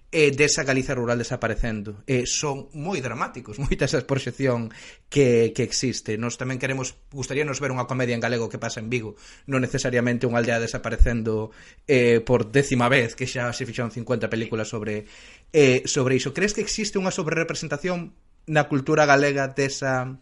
[0.08, 2.00] e desa Galiza rural desaparecendo.
[2.08, 4.72] E son moi dramáticos moitas esa proxección
[5.12, 6.16] que, que existe.
[6.16, 10.24] Nos tamén queremos, gustaríanos ver unha comedia en galego que pasa en Vigo, non necesariamente
[10.24, 11.52] unha aldea desaparecendo
[11.84, 15.04] eh, por décima vez, que xa se fixaron 50 películas sobre
[15.52, 16.32] eh, sobre iso.
[16.32, 18.16] Crees que existe unha sobrerepresentación
[18.48, 20.16] na cultura galega desa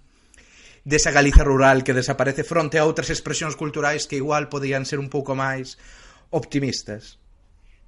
[0.83, 5.11] desa Galiza rural que desaparece fronte a outras expresións culturais que igual podían ser un
[5.11, 5.79] pouco máis
[6.35, 7.22] optimistas?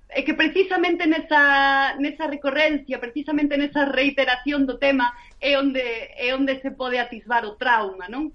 [0.08, 5.84] é que precisamente nesa, nesa recorrencia, precisamente nesa reiteración do tema é onde,
[6.16, 8.32] é onde se pode atisbar o trauma, non?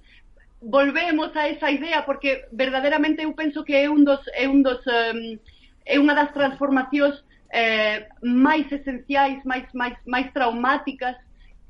[0.62, 4.86] Volvemos a esa idea porque verdadeiramente eu penso que é un dos é un dos
[4.86, 5.36] um,
[5.84, 11.18] é unha das transformacións eh, máis esenciais, máis máis máis traumáticas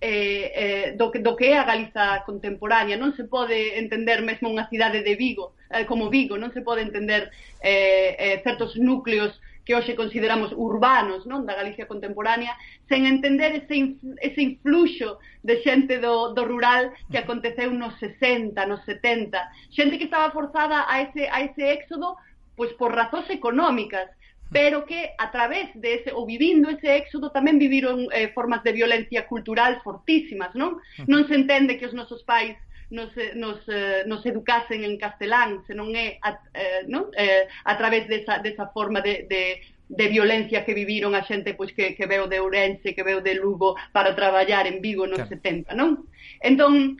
[0.03, 2.99] eh, eh, do, que, do que é a Galiza contemporánea.
[2.99, 6.83] Non se pode entender mesmo unha cidade de Vigo, eh, como Vigo, non se pode
[6.83, 7.31] entender
[7.63, 9.31] eh, eh, certos núcleos
[9.65, 12.53] que hoxe consideramos urbanos, non, da Galicia contemporánea,
[12.91, 18.83] sen entender ese, ese influxo de xente do, do rural que aconteceu nos 60, nos
[18.83, 19.39] 70,
[19.71, 22.19] xente que estaba forzada a ese, a ese éxodo
[22.55, 24.09] pois por razóns económicas,
[24.51, 28.75] pero que a través de ese ou vivindo ese éxodo tamén viviron eh, formas de
[28.75, 30.77] violencia cultural fortísimas, non?
[31.09, 32.53] Non se entende que os nosos pais
[32.89, 37.11] nos, eh, nos, eh, nos educasen en castelán, se non é a, eh, non?
[37.15, 41.71] Eh, a través desa, desa forma de, de, de violencia que viviron a xente pois
[41.71, 45.69] que, que veu de Ourense, que veu de Lugo para traballar en Vigo nos claro.
[45.69, 46.09] 70, non?
[46.41, 46.97] Entón,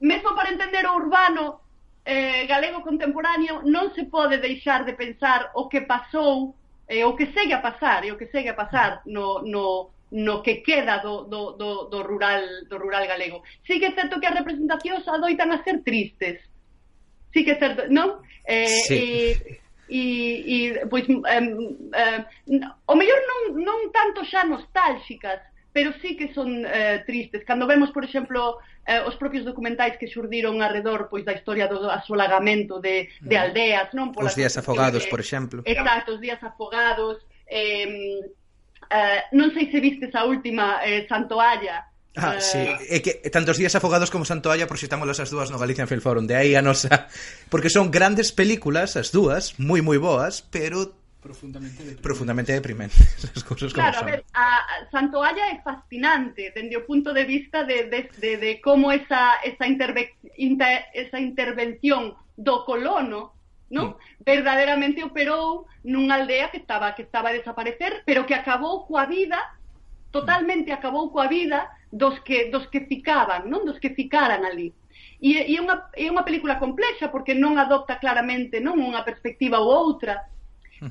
[0.00, 1.60] mesmo para entender o urbano
[2.04, 6.56] eh, galego contemporáneo non se pode deixar de pensar o que pasou
[6.88, 10.42] eh, o que segue a pasar e o que segue a pasar no, no, no
[10.42, 13.42] que queda do, do, do, do, rural, do rural galego.
[13.66, 16.40] Sí que é certo que as representacións adoitan a ser tristes.
[17.32, 18.24] Sí que é certo, non?
[18.48, 18.96] Eh, sí.
[18.96, 20.02] e, e,
[20.48, 21.44] e pois, eh,
[21.92, 22.20] eh,
[22.88, 27.44] o mellor non, non tanto xa nostálxicas, pero sí que son eh, tristes.
[27.44, 31.84] Cando vemos, por exemplo, eh, os propios documentais que xurdiron alrededor pois da historia do
[31.92, 34.16] asolagamento de, de aldeas, non?
[34.16, 35.60] Pola os días afogados, que, por exemplo.
[35.68, 38.24] Exacto, os días afogados, eh,
[38.90, 42.42] eh, non sei se vistes a última eh, Santoalla, Ah, eh...
[42.42, 42.58] sí,
[42.90, 46.34] é que tantos días afogados como Santoalla proxetámolas as dúas no Galicia Film Forum, de
[46.34, 47.06] aí a nosa,
[47.46, 53.06] porque son grandes películas as dúas, moi moi boas, pero profundamente deprimentes, Profundamente deprimentes
[53.38, 54.06] as cousas como claro, son.
[54.06, 54.46] A ver, a
[54.90, 59.66] Santoalla é fascinante dende o punto de vista de, de, de, de como esa, esa,
[59.66, 63.37] interve, inter, esa intervención do colono
[63.70, 63.96] non?
[64.24, 69.38] Verdadeiramente operou nunha aldea que estaba que estaba a desaparecer, pero que acabou coa vida
[70.10, 73.68] totalmente acabou coa vida dos que dos que ficaban, non?
[73.68, 74.72] Dos que ficaran ali.
[75.20, 79.60] E, e é unha é unha película complexa porque non adopta claramente, non, unha perspectiva
[79.60, 80.24] ou outra.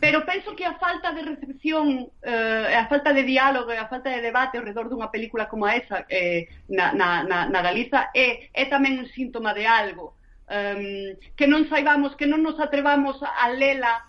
[0.04, 4.12] Pero penso que a falta de recepción, eh, a falta de diálogo e a falta
[4.12, 8.52] de debate ao redor dunha película como esa eh, na, na, na, na Galiza é,
[8.52, 10.17] é tamén un síntoma de algo
[10.48, 14.08] um, que non saibamos, que non nos atrevamos a lela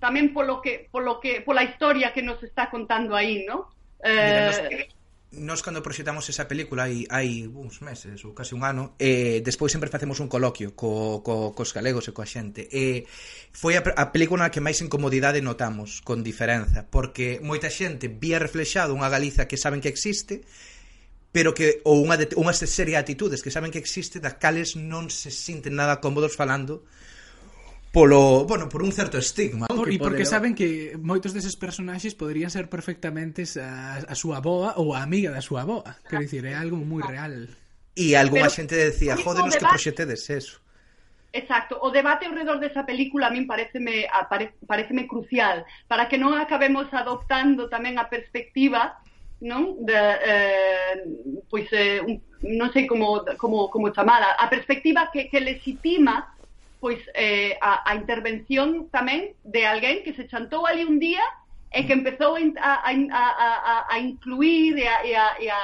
[0.00, 3.68] tamén polo que, polo que, pola historia que nos está contando aí, no?
[4.00, 4.88] Eh,
[5.30, 9.70] Nos cando proxectamos esa película hai, hai uns meses ou case un ano eh, despois
[9.70, 13.06] sempre facemos un coloquio co, co, cos galegos e coa xente eh,
[13.54, 18.42] foi a, a película na que máis incomodidade notamos con diferenza porque moita xente vía
[18.42, 20.42] reflexado unha Galiza que saben que existe
[21.30, 24.74] pero que ou unha, de, unha serie de atitudes que saben que existe das cales
[24.74, 26.82] non se sinten nada cómodos falando
[27.92, 29.66] polo, bueno, por un certo estigma.
[29.66, 30.30] Por, e porque pode...
[30.30, 35.30] saben que moitos deses personaxes poderían ser perfectamente a, a súa boa ou a amiga
[35.30, 35.98] da súa boa.
[36.06, 37.50] Quero dicir, é algo moi real.
[37.98, 39.66] E algunha xente decía, jodenos debate...
[39.66, 40.62] que proxetedes eso.
[41.30, 46.18] Exacto, o debate ao redor desa película a min pareceme, pare, pareceme crucial para que
[46.18, 48.98] non acabemos adoptando tamén a perspectiva
[49.40, 49.80] non?
[49.84, 50.94] De, eh,
[51.48, 56.32] pois eh, un, non sei como, como, como chamala, a perspectiva que, que legitima
[56.80, 61.22] pois eh, a, a intervención tamén de alguén que se chantou ali un día
[61.68, 65.60] e que empezou a, a, a, a incluir e a, e a, e a,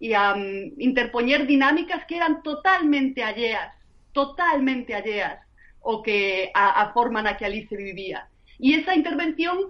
[0.00, 3.74] e a um, interpoñer dinámicas que eran totalmente alleas,
[4.14, 5.42] totalmente alleas
[5.82, 8.30] o que a, a forma na que ali se vivía.
[8.62, 9.68] E esa intervención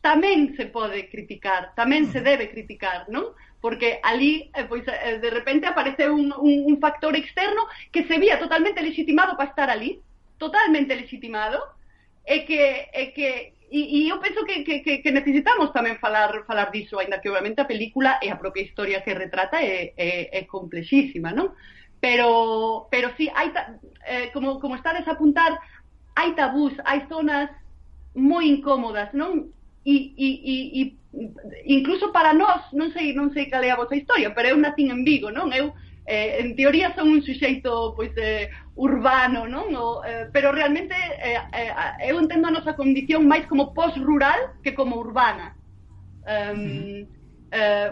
[0.00, 3.36] tamén se pode criticar, tamén se debe criticar, non?
[3.60, 8.16] Porque ali, eh, pois, eh, de repente aparece un, un, un factor externo que se
[8.16, 10.00] vía totalmente legitimado para estar ali,
[10.40, 11.60] totalmente legitimado,
[12.24, 13.28] e que, e que
[13.70, 17.30] e, e eu penso que, que, que, que necesitamos tamén falar falar diso, aínda que
[17.30, 21.54] obviamente a película e a propia historia que retrata é, é, é complexísima, non?
[22.02, 25.54] Pero, pero sí, hai ta, eh, como, como está a desapuntar,
[26.18, 27.46] hai tabús, hai zonas
[28.18, 29.54] moi incómodas, non?
[29.84, 30.96] e, e, e, e
[31.66, 34.90] incluso para nós, non sei, non sei cal é a vosa historia, pero eu nacín
[34.90, 35.50] en Vigo, non?
[35.52, 35.72] Eu
[36.06, 39.72] eh, en teoría son un suxeito pois eh, urbano, non?
[39.74, 44.74] O, eh, pero realmente eh, eh, eu entendo a nosa condición máis como post-rural que
[44.74, 45.56] como urbana.
[46.20, 47.08] Um,
[47.50, 47.90] eh,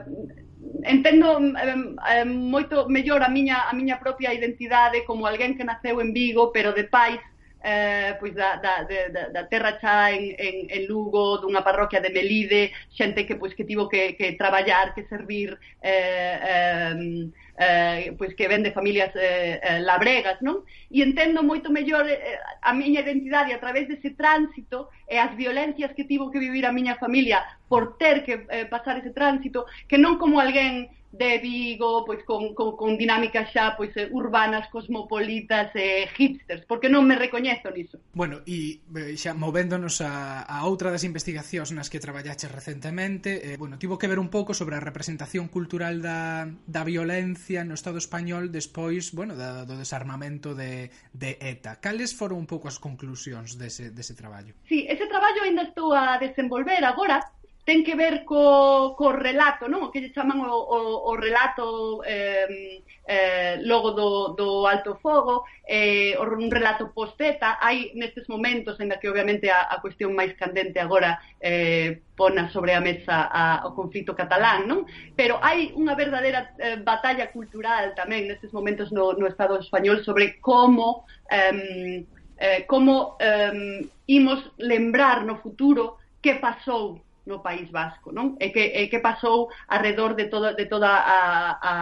[0.85, 6.13] entendo eh, moito mellor a miña a miña propia identidade como alguén que naceu en
[6.13, 7.21] Vigo, pero de pais
[7.63, 12.11] eh, pois da, da, da, da terra xa en, en, en Lugo, dunha parroquia de
[12.11, 18.35] Melide, xente que pois que tivo que, que traballar, que servir, eh, eh, eh, pois
[18.35, 20.63] que ven de familias eh, eh, labregas, non?
[20.87, 25.91] E entendo moito mellor eh, a miña identidade a través dese tránsito e as violencias
[25.93, 29.99] que tivo que vivir a miña familia por ter que eh, pasar ese tránsito, que
[29.99, 35.73] non como alguén de Vigo, pois con, con, con dinámicas xa pois eh, urbanas, cosmopolitas
[35.73, 37.97] eh, e eh, hipsters, porque non me recoñezo niso.
[38.13, 38.85] Bueno, e
[39.17, 44.05] xa movéndonos a, a outra das investigacións nas que traballaches recentemente, eh, bueno, tivo que
[44.05, 49.33] ver un pouco sobre a representación cultural da, da violencia no Estado español despois, bueno,
[49.33, 51.81] da, do desarmamento de, de ETA.
[51.81, 54.53] Cales foron un pouco as conclusións dese, dese traballo?
[54.69, 57.25] Sí, ese traballo ainda estou a desenvolver agora,
[57.69, 59.85] ten que ver co, co relato, non?
[59.85, 65.45] O que lle chaman o, o, o relato eh, eh, logo do, do alto fogo,
[65.69, 70.81] eh, un relato posteta, hai nestes momentos, en que obviamente a, a cuestión máis candente
[70.81, 74.89] agora eh, pona sobre a mesa a, o conflito catalán, non?
[75.13, 80.41] Pero hai unha verdadeira eh, batalla cultural tamén nestes momentos no, no Estado español sobre
[80.41, 81.05] como...
[81.29, 82.01] Eh,
[82.39, 88.41] eh, como eh, imos lembrar no futuro que pasou no País Vasco, non?
[88.41, 91.21] E que, e que pasou arredor de, todo, de toda a,
[91.61, 91.73] a,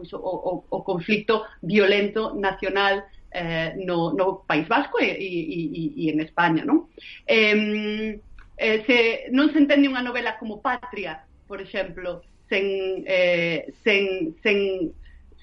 [0.00, 5.82] pues, o, o, o conflicto violento nacional eh, no, no País Vasco e, e, e,
[6.00, 6.88] e en España, non?
[7.28, 8.16] Eh,
[8.56, 14.90] eh, se, non se entende unha novela como Patria, por exemplo, sen, eh, sen, sen,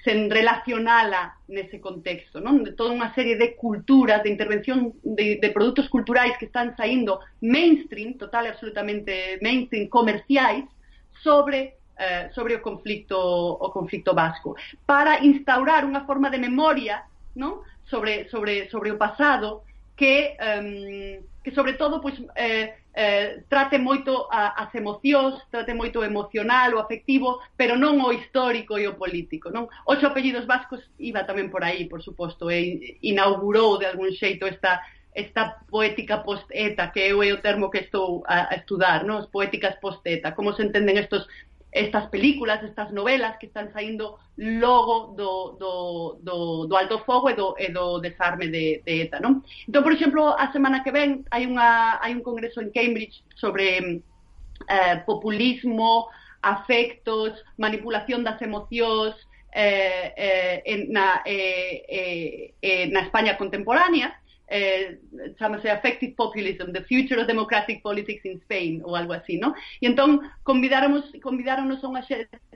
[0.03, 2.65] sen relacionala nese contexto, non?
[2.65, 7.21] De toda unha serie de culturas, de intervención de, de produtos culturais que están saindo
[7.41, 10.65] mainstream, total e absolutamente mainstream, comerciais,
[11.21, 14.57] sobre eh, sobre o conflicto o conflicto vasco,
[14.89, 17.05] para instaurar unha forma de memoria,
[17.37, 17.61] non?
[17.85, 19.61] Sobre sobre sobre o pasado,
[20.01, 26.01] que, um, que sobre todo pois, eh, eh, trate moito a, as emocións, trate moito
[26.01, 29.53] o emocional, o afectivo, pero non o histórico e o político.
[29.53, 29.69] Non?
[29.85, 34.81] Ocho apellidos vascos iba tamén por aí, por suposto, e inaugurou de algún xeito esta
[35.13, 39.21] esta poética posteta, que eu é o termo que estou a, a estudar, non?
[39.21, 41.29] as poéticas posteta, como se entenden estos
[41.71, 47.33] estas películas, estas novelas que están saindo logo do, do, do, do alto fogo e
[47.33, 49.43] do, e do desarme de, de ETA, non?
[49.67, 54.03] Entón, por exemplo, a semana que ven hai, unha, hai un congreso en Cambridge sobre
[54.67, 59.15] eh, populismo, afectos, manipulación das emocións
[59.53, 64.20] eh, eh, en, na, eh, eh, eh, na España contemporánea,
[64.51, 64.99] eh,
[65.39, 69.55] chamase Affective Populism, The Future of Democratic Politics in Spain, ou algo así, non?
[69.79, 72.03] E entón, convidáramos, convidáronos a unha,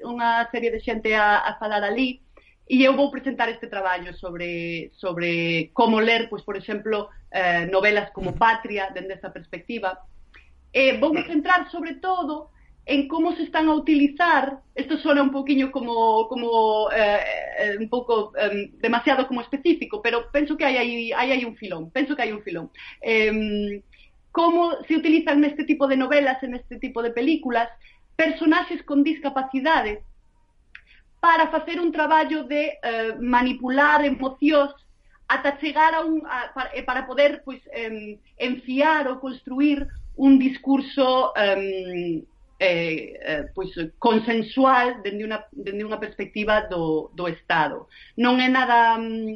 [0.03, 2.19] unha serie de xente a, a falar ali,
[2.67, 8.09] E eu vou presentar este traballo sobre, sobre como ler, pois, por exemplo, eh, novelas
[8.09, 10.01] como Patria, dende esa perspectiva.
[10.73, 12.49] E vou centrar, sobre todo,
[12.85, 17.19] en como se están a utilizar, esto suena un poquinho como, como eh,
[17.59, 21.55] eh un pouco eh, demasiado como específico, pero penso que hai aí, aí hai un
[21.55, 22.69] filón, penso que hai un filón.
[23.01, 23.81] Eh,
[24.31, 27.69] como se utilizan neste tipo de novelas, en este tipo de películas,
[28.15, 30.03] personaxes con discapacidade
[31.19, 34.75] para facer un traballo de eh, manipular emocións
[35.27, 40.37] ata chegar a un a, para, eh, para poder pois, em, enfiar ou construir un
[40.37, 42.23] discurso em,
[42.59, 47.87] eh, eh, pois consensual dende unha, dende unha perspectiva do, do Estado.
[48.15, 49.35] Non é nada mm,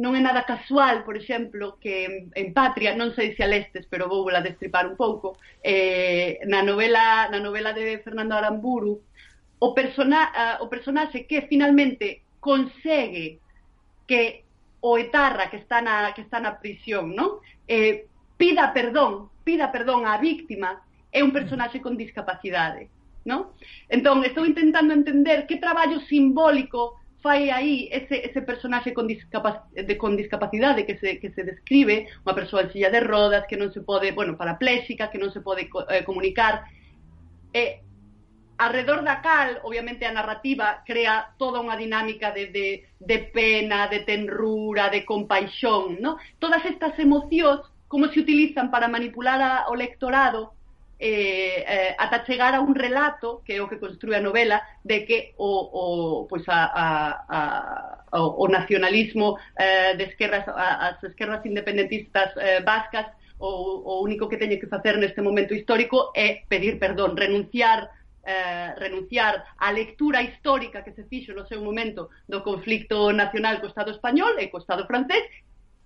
[0.00, 4.08] non é nada casual, por exemplo, que en Patria, non sei se a lestes, pero
[4.08, 9.02] vou voula destripar un pouco, eh, na novela na novela de Fernando Aramburu,
[9.60, 10.32] o, persona,
[10.64, 13.40] o personaxe que finalmente consegue
[14.08, 14.48] que
[14.80, 17.44] o etarra que está na, que está na prisión, non?
[17.68, 18.08] Eh,
[18.40, 20.80] pida perdón, pida perdón á víctima
[21.12, 22.88] é un personaxe con discapacidade.
[23.24, 23.52] No?
[23.88, 29.96] Entón, estou intentando entender que traballo simbólico fai aí ese, ese personaxe con, discapac de,
[29.98, 33.68] con discapacidade que se, que se describe, unha persoa en silla de rodas que non
[33.76, 36.64] se pode, bueno, parapléxica, que non se pode eh, comunicar.
[37.52, 37.84] E
[38.56, 44.00] alrededor da cal, obviamente, a narrativa crea toda unha dinámica de, de, de pena, de
[44.08, 46.16] tenrura, de compaixón, no?
[46.40, 50.56] Todas estas emocións, como se utilizan para manipular a, o lectorado,
[51.00, 55.08] eh, eh, ata chegar a un relato que é o que construe a novela de
[55.08, 55.84] que o, o,
[56.28, 56.88] pois a, a,
[58.12, 63.08] a, o nacionalismo eh, de esquerras, a, as esquerras independentistas eh, vascas
[63.40, 67.88] o, o único que teñen que facer neste momento histórico é pedir perdón, renunciar
[68.20, 73.72] eh, renunciar á lectura histórica que se fixo no seu momento do conflicto nacional co
[73.72, 75.24] Estado español e co Estado francés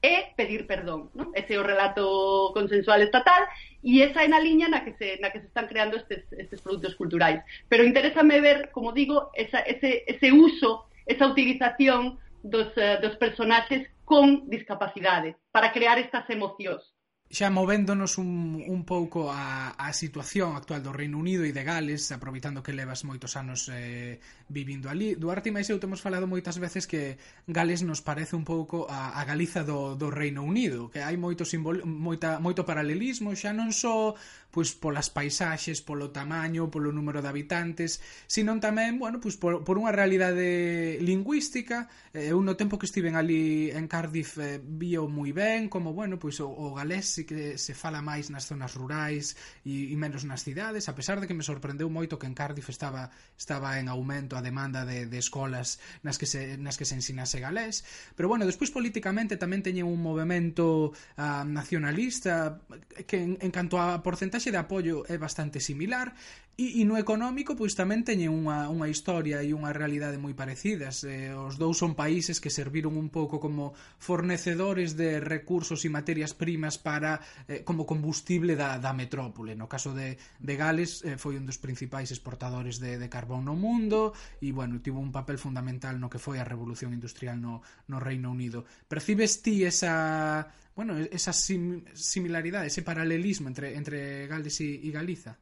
[0.04, 1.08] e pedir perdón.
[1.16, 1.32] Non?
[1.32, 3.48] Ese é o relato consensual estatal
[3.80, 6.60] e esa é na liña na que se, na que se están creando estes, estes
[6.60, 7.40] produtos culturais.
[7.72, 13.88] Pero interésame ver, como digo, esa, ese, ese uso, esa utilización dos, uh, dos personaxes
[14.04, 16.84] con discapacidade para crear estas emocións.
[17.32, 22.12] Xa movéndonos un, un pouco a, a situación actual do Reino Unido e de Gales,
[22.12, 25.14] aproveitando que levas moitos anos eh, vivindo ali.
[25.14, 27.16] Duarte e máis eu temos falado moitas veces que
[27.48, 31.48] Gales nos parece un pouco a, a Galiza do, do Reino Unido, que hai moito,
[31.48, 34.14] simbol, moita, moito paralelismo, xa non só
[34.54, 37.98] pois, polas paisaxes, polo tamaño, polo número de habitantes,
[38.30, 41.90] sino tamén, bueno, pois, por, por unha realidade lingüística.
[42.14, 46.22] Eh, un no tempo que estiven ali en Cardiff eh, vio moi ben como, bueno,
[46.22, 49.34] pois o, o galés sí que se fala máis nas zonas rurais
[49.66, 52.70] e, e menos nas cidades, a pesar de que me sorprendeu moito que en Cardiff
[52.70, 56.94] estaba, estaba en aumento a demanda de, de escolas nas que, se, nas que se
[56.94, 57.86] ensinase galés.
[58.14, 62.60] Pero bueno, despois políticamente tamén teñen un movimento uh, ah, nacionalista
[63.06, 66.14] que en, en canto a porcentaxe de apoio é bastante similar
[66.54, 71.02] E, e no económico pois tamén teñen unha, unha historia e unha realidade moi parecidas.
[71.02, 76.30] Eh, os dous son países que serviron un pouco como fornecedores de recursos e materias
[76.30, 77.18] primas para
[77.50, 79.58] eh, como combustible da, da metrópole.
[79.58, 83.58] No caso de, de Gales eh, foi un dos principais exportadores de, de carbón no
[83.58, 87.98] mundo e bueno, tivo un papel fundamental no que foi a revolución industrial no, no
[87.98, 88.62] Reino Unido.
[88.86, 90.46] Percibes ti esa
[90.78, 95.34] bueno, esa sim, similaridade, ese paralelismo entre entre Gales e, e Galiza?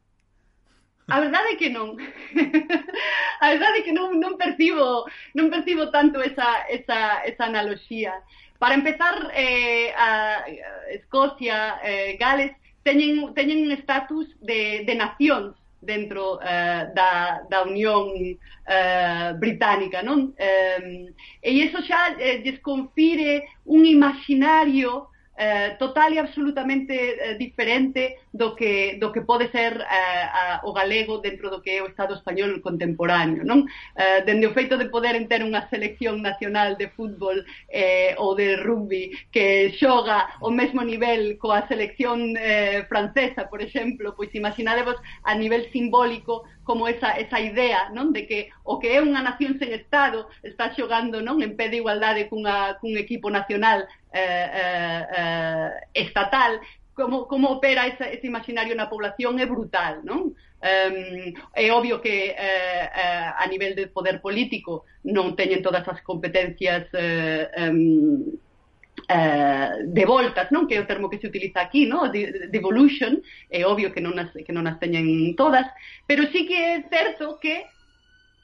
[1.07, 1.97] A verdade é que non.
[3.43, 5.03] a verdade é que non, non percibo
[5.35, 8.23] non percibo tanto esa, esa, esa analoxía.
[8.57, 10.47] Para empezar, eh, a
[10.95, 18.15] Escocia, eh, Gales, teñen, teñen un estatus de, de nacións dentro eh, da, da Unión
[18.15, 20.31] eh, Británica, non?
[20.39, 21.11] Eh,
[21.43, 28.97] e iso xa eh, desconfire un imaginario eh, total e absolutamente eh, diferente do que,
[29.01, 32.61] do que pode ser eh, a, o galego dentro do que é o Estado español
[32.61, 33.43] contemporáneo.
[33.43, 33.65] Non?
[33.97, 38.61] Eh, dende o feito de poder ter unha selección nacional de fútbol eh, ou de
[38.61, 45.33] rugby que xoga ao mesmo nivel coa selección eh, francesa, por exemplo, pois imaginadevos a
[45.33, 49.75] nivel simbólico como esa, esa idea non de que o que é unha nación sen
[49.75, 55.69] Estado está xogando non en pé de igualdade cunha, cun equipo nacional eh, eh, eh,
[55.93, 56.59] estatal
[56.93, 60.31] como, como opera ese, ese imaginario na población é brutal, non?
[60.63, 65.99] Um, é obvio que eh, eh, a nivel de poder político non teñen todas as
[65.99, 68.39] competencias eh, um,
[69.03, 70.63] Uh, de voltas, non?
[70.63, 72.07] Que é o termo que se utiliza aquí, non?
[72.07, 73.19] De, devolution,
[73.51, 75.67] é obvio que non as, que non as teñen todas,
[76.07, 77.67] pero sí que é certo que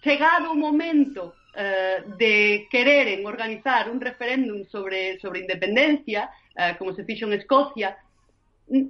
[0.03, 7.07] chegado o momento eh, de quereren organizar un referéndum sobre, sobre independencia, eh, como se
[7.07, 7.95] fixo en Escocia,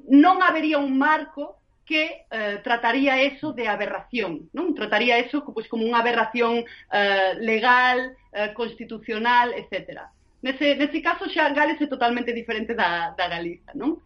[0.09, 4.77] non habería un marco que eh, trataría eso de aberración, non?
[4.77, 6.61] Trataría eso pues, como unha aberración
[6.93, 10.13] eh, legal, eh, constitucional, etcétera.
[10.41, 13.99] Nese, nese caso xa Gales é totalmente diferente da, da Galiza, non?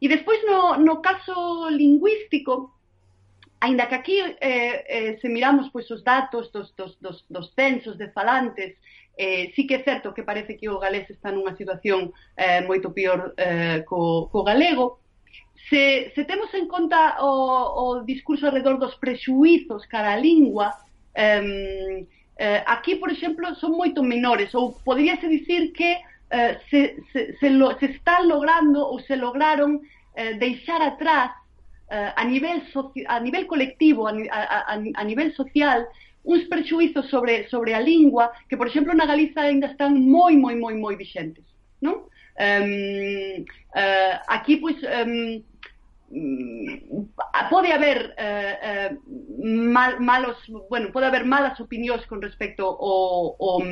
[0.00, 2.72] E despois no, no caso lingüístico,
[3.60, 7.96] aínda que aquí eh, eh, se miramos pois os datos dos, dos, dos, dos censos
[7.96, 8.76] de falantes,
[9.16, 12.92] eh, sí que é certo que parece que o galés está nunha situación eh, moito
[12.92, 15.04] pior eh, co, co galego,
[15.70, 17.32] Se, se temos en conta o,
[17.80, 20.68] o discurso alrededor dos prexuizos cara a lingua,
[21.16, 22.04] eh,
[22.36, 27.48] Eh, aquí, por exemplo, son moito menores, ou poderíase dicir que eh, se, se, se,
[27.50, 29.78] lo, se están logrando ou se lograron
[30.18, 31.30] eh, deixar atrás
[31.90, 32.66] eh, a, nivel
[33.06, 35.86] a nivel colectivo, a, a, a nivel social,
[36.24, 40.56] uns perxuizos sobre, sobre a lingua que, por exemplo, na Galiza ainda están moi, moi,
[40.56, 41.44] moi, moi vixentes.
[41.78, 42.10] Non?
[42.34, 43.44] Um,
[43.76, 45.38] eh, aquí, pois, um,
[47.50, 50.36] pode haber uh, uh, mal, malos,
[50.70, 53.62] bueno, pode haber malas opinións con respecto ao, ao,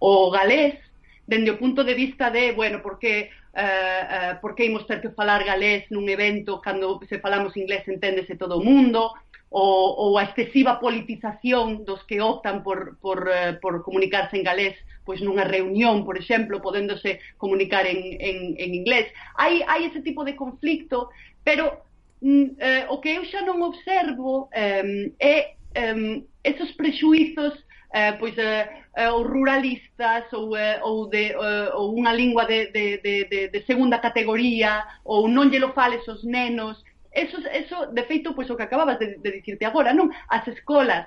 [0.00, 0.78] ao galés,
[1.26, 5.44] dende o punto de vista de, bueno, porque uh, uh, porque imos ter que falar
[5.44, 9.14] galés nun evento cando se falamos inglés enténdese todo o mundo,
[9.54, 14.74] ou, ou a excesiva politización dos que optan por, por, eh, por comunicarse en galés
[15.06, 19.06] pois nunha reunión, por exemplo, podéndose comunicar en, en, en inglés.
[19.36, 21.12] Hai, hai ese tipo de conflicto,
[21.44, 21.86] pero
[22.24, 27.54] mm, eh, o que eu xa non observo eh, é eh, esos prexuizos
[27.94, 32.74] eh, pois eh, eh, ou ruralistas ou, eh, ou, de, eh, ou unha lingua de,
[32.74, 36.82] de, de, de segunda categoría ou non lle lo fales os nenos
[37.14, 40.10] Eso, eso de feito, pois o que acababas de, de dicirte agora, non?
[40.26, 41.06] As escolas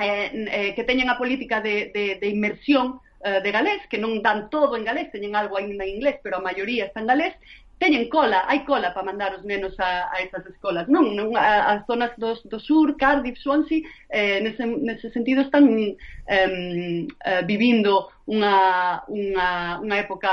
[0.00, 4.24] eh, eh, que teñen a política de, de, de inmersión eh, de galés, que non
[4.24, 7.34] dan todo en galés, teñen algo ainda en inglés, pero a maioría está en galés,
[7.78, 11.14] teñen cola, hai cola para mandar os nenos a, a esas escolas, non?
[11.14, 17.06] non a, as zonas do, do sur, Cardiff, Swansea, eh, nese, nese sentido están eh,
[17.06, 20.28] eh, vivindo unha, unha, unha época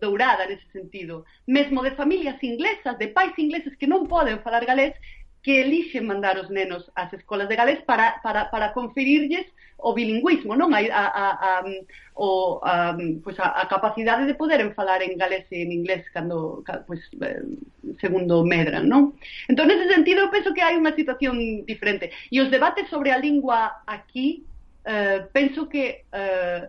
[0.00, 1.26] dourada nese sentido.
[1.50, 4.94] Mesmo de familias inglesas, de pais ingleses que non poden falar galés,
[5.44, 9.44] que elixe mandar os nenos ás escolas de galés para, para, para conferirlles
[9.76, 10.72] o bilingüismo, non?
[10.72, 11.52] A, a, a, a,
[12.16, 16.64] o, a, pues a, a capacidade de poderen falar en galés e en inglés cando,
[16.88, 17.44] pues, pois, eh,
[18.00, 19.12] segundo medran, non?
[19.44, 22.08] Entón, nese sentido, eu penso que hai unha situación diferente.
[22.32, 24.48] E os debates sobre a lingua aquí,
[24.88, 26.62] eh, penso que eh,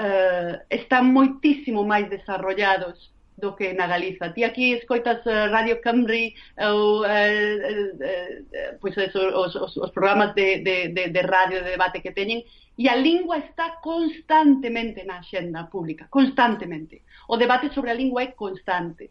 [0.00, 4.32] eh, están moitísimo máis desarrollados do que na Galiza.
[4.32, 9.90] Ti aquí escoitas eh, Radio Camry ou uh, uh, uh, pois eso, os, os, os
[9.90, 12.46] programas de, de, de, de radio de debate que teñen
[12.78, 17.02] e a lingua está constantemente na xenda pública, constantemente.
[17.28, 19.10] O debate sobre a lingua é constante.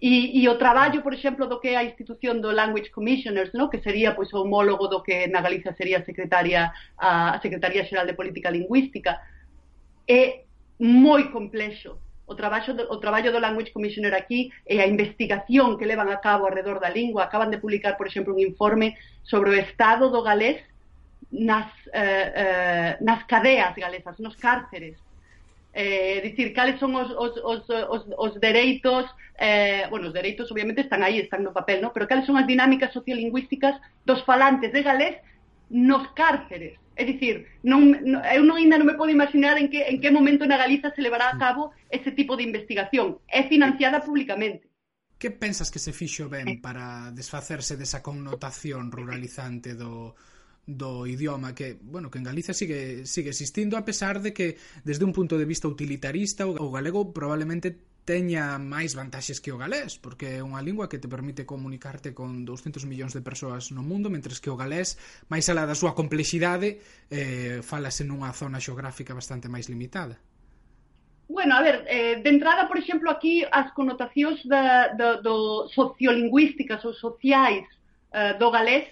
[0.00, 3.70] E, e o traballo, por exemplo, do que é a institución do Language Commissioners, no?
[3.70, 8.06] que sería pois, o homólogo do que na Galiza sería a Secretaria, a Secretaría Xeral
[8.06, 9.20] de Política Lingüística,
[10.08, 10.44] é
[10.76, 15.86] moi complexo o traballo do, o traballo do Language Commissioner aquí e a investigación que
[15.86, 17.24] levan a cabo alrededor da lingua.
[17.24, 20.60] Acaban de publicar, por exemplo, un informe sobre o estado do galés
[21.30, 24.96] nas, eh, eh, nas cadeas galesas, nos cárceres.
[25.74, 30.86] Eh, dicir, cales son os, os, os, os, os dereitos, eh, bueno, os dereitos obviamente
[30.86, 31.92] están aí, están no papel, ¿no?
[31.92, 35.18] pero cales son as dinámicas sociolingüísticas dos falantes de galés
[35.68, 39.82] nos cárceres É dicir, non, non, eu non ainda non me podo imaginar en que,
[39.82, 43.18] en que momento na Galiza se levará a cabo ese tipo de investigación.
[43.26, 44.70] É financiada públicamente.
[45.18, 46.58] Que pensas que se fixo ben eh.
[46.62, 50.14] para desfacerse desa connotación ruralizante do,
[50.66, 55.04] do idioma que, bueno, que en Galicia sigue sigue existindo a pesar de que desde
[55.04, 57.74] un punto de vista utilitarista o galego probablemente
[58.04, 62.44] teña máis vantaxes que o galés, porque é unha lingua que te permite comunicarte con
[62.44, 65.00] 200 millóns de persoas no mundo, mentres que o galés,
[65.32, 70.20] máis alá da súa complexidade, eh, falase nunha zona xeográfica bastante máis limitada.
[71.28, 76.84] Bueno, a ver, eh, de entrada, por exemplo, aquí as connotacións da, da, do sociolingüísticas
[76.84, 77.64] ou sociais
[78.12, 78.84] eh, do galés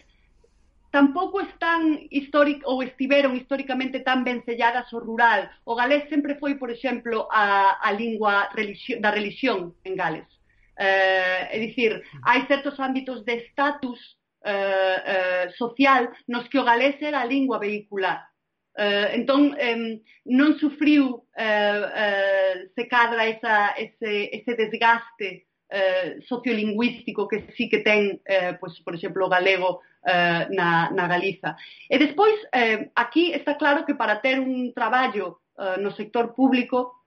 [0.92, 5.48] tampouco están históric ou estiveron históricamente tan vencelladas o rural.
[5.64, 10.28] O galés sempre foi, por exemplo, a, a lingua religio, da religión en Gales.
[10.76, 17.00] Eh, é dicir, hai certos ámbitos de estatus eh, eh, social nos que o galés
[17.00, 18.28] era a lingua vehicular.
[18.76, 19.96] Eh, entón, eh,
[20.28, 27.80] non sufriu eh, eh, se cadra esa, ese, ese desgaste eh, sociolingüístico que sí que
[27.80, 31.56] ten, eh, pues, por exemplo, o galego eh, na, na Galiza.
[31.88, 37.02] E despois, eh, aquí está claro que para ter un traballo eh, no sector público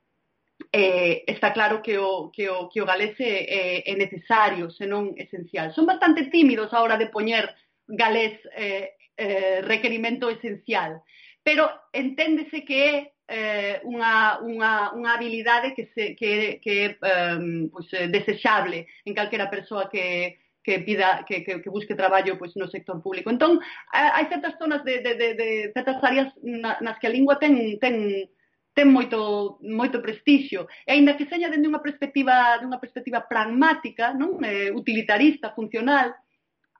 [0.72, 5.14] eh, está claro que o, que o, que o galés é, eh, é necesario, senón
[5.18, 5.74] esencial.
[5.74, 7.52] Son bastante tímidos a hora de poñer
[7.88, 11.04] galés eh, eh, requerimento esencial,
[11.44, 12.96] pero enténdese que é
[13.28, 19.14] eh, unha, unha, unha habilidade que, se, que, que é eh, pois, eh, desexable en
[19.14, 23.30] calquera persoa que, que pida que, que, que busque traballo pois, no sector público.
[23.30, 23.62] Entón,
[23.94, 27.78] hai certas zonas de, de, de, de certas áreas na, nas que a lingua ten,
[27.78, 28.26] ten,
[28.74, 34.42] ten moito moito prestixio e aínda que seña dende unha perspectiva dunha perspectiva pragmática, non?
[34.42, 36.18] Eh, utilitarista, funcional,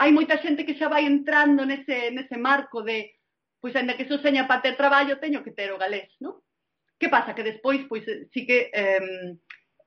[0.02, 3.14] hai moita xente que xa vai entrando nese nese marco de
[3.62, 6.42] pois aínda que só seña para ter traballo, teño que ter o galés, non?
[6.98, 9.38] Que pasa que despois pois eh, si que eh,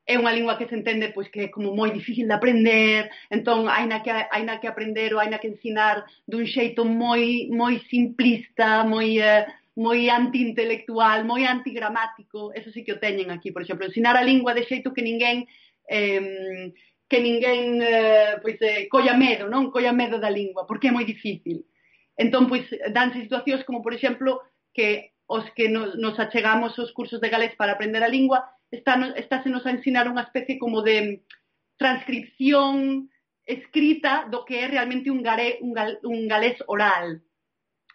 [0.08, 3.68] é unha lingua que se entende pois que é como moi difícil de aprender, entón
[3.68, 9.20] aina que aina que aprender ou aina que ensinar dun xeito moi moi simplista, moi
[9.20, 9.44] eh,
[9.76, 14.56] moi antiintelectual, moi antigramático, eso sí que o teñen aquí, por exemplo, ensinar a lingua
[14.56, 15.44] de xeito que ninguén
[15.86, 16.72] eh,
[17.04, 19.68] que ninguén eh, pois eh, colla medo, non?
[19.68, 21.68] Colla medo da lingua, porque é moi difícil.
[22.16, 22.64] Entón, pois,
[22.96, 24.40] danse situacións como, por exemplo,
[24.72, 28.94] que os que nos, nos achegamos aos cursos de galés para aprender a lingua está,
[29.16, 31.24] está se nos a ensinar unha especie como de
[31.78, 33.08] transcripción
[33.48, 37.24] escrita do que é realmente un, gare, un, gal, un galés oral,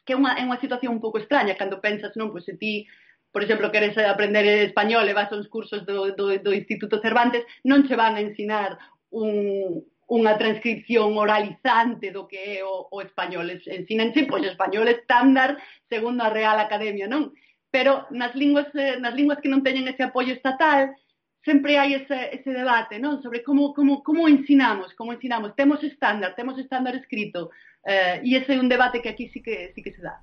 [0.06, 2.90] que é unha, é unha situación un pouco extraña cando pensas, non, pois se ti,
[3.30, 7.86] por exemplo, queres aprender español e vas aos cursos do, do, do Instituto Cervantes, non
[7.86, 8.82] che van a ensinar
[9.14, 13.50] un, unha transcripción oralizante do que é o, o español.
[13.50, 17.32] Ensinanse, pois, español estándar segundo a Real Academia, non?
[17.74, 20.94] pero nas linguas, eh, nas linguas que non teñen ese apoio estatal,
[21.42, 25.58] sempre hai ese, ese debate non sobre como, como, como ensinamos, como ensinamos.
[25.58, 27.50] Temos estándar, temos estándar escrito,
[27.82, 30.22] eh, e ese é un debate que aquí sí que, sí que se dá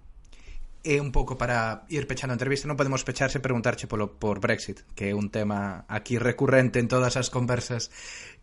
[0.83, 4.41] é un pouco para ir pechando a entrevista, non podemos pecharse e preguntarche polo, por
[4.41, 7.93] Brexit, que é un tema aquí recurrente en todas as conversas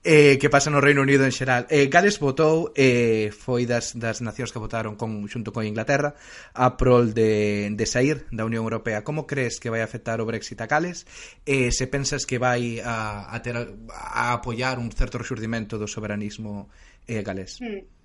[0.06, 1.66] eh, que pasa no Reino Unido en xeral.
[1.74, 6.14] Eh, Gales votou, eh, foi das, das nacións que votaron con, xunto con Inglaterra,
[6.54, 9.02] a prol de, de sair da Unión Europea.
[9.02, 11.10] Como crees que vai afectar o Brexit a Gales?
[11.50, 16.70] Eh, se pensas que vai a, a, ter, a apoiar un certo resurdimento do soberanismo
[17.10, 17.58] eh, galés?
[17.58, 17.97] Mm.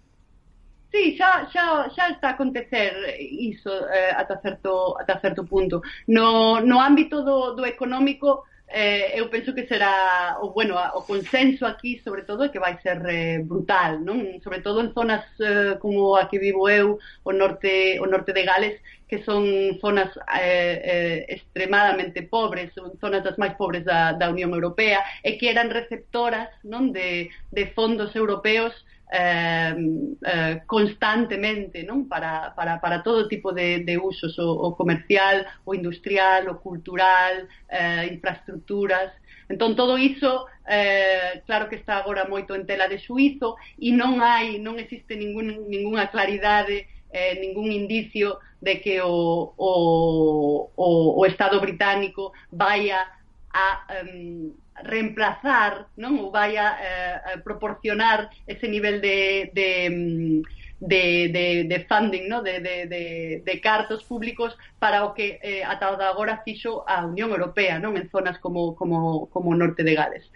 [0.93, 5.81] Sí, xa, xa, xa está a acontecer iso eh, ata, certo, ata certo punto.
[6.07, 11.65] No, no ámbito do, do económico, eh, eu penso que será o, bueno, o consenso
[11.65, 14.19] aquí, sobre todo, que vai ser eh, brutal, non?
[14.45, 18.45] Sobre todo en zonas eh, como a que vivo eu, o norte, o norte de
[18.45, 18.77] Gales,
[19.09, 19.45] que son
[19.81, 20.13] zonas
[20.45, 25.49] eh, eh, extremadamente pobres, son zonas das máis pobres da, da Unión Europea, e que
[25.49, 28.77] eran receptoras non de, de fondos europeos
[29.13, 29.77] eh,
[30.25, 35.77] eh, constantemente non para, para, para todo tipo de, de usos, o, o comercial, o
[35.77, 39.13] industrial, o cultural, eh, infraestructuras.
[39.53, 44.25] Entón, todo iso, eh, claro que está agora moito en tela de suizo e non
[44.25, 50.89] hai, non existe ningún, ninguna claridade eh, ningún indicio de que o, o, o,
[51.21, 53.05] o Estado británico vaya
[53.53, 56.17] a um, reemplazar, non?
[56.19, 62.29] Ou vai a, eh, a proporcionar ese nivel de, de mm, de, de, de funding,
[62.29, 62.43] ¿no?
[62.43, 67.31] de, de, de, de cartos públicos para o que eh, ata agora fixo a Unión
[67.31, 70.27] Europea non en zonas como, como, como o norte de Gales.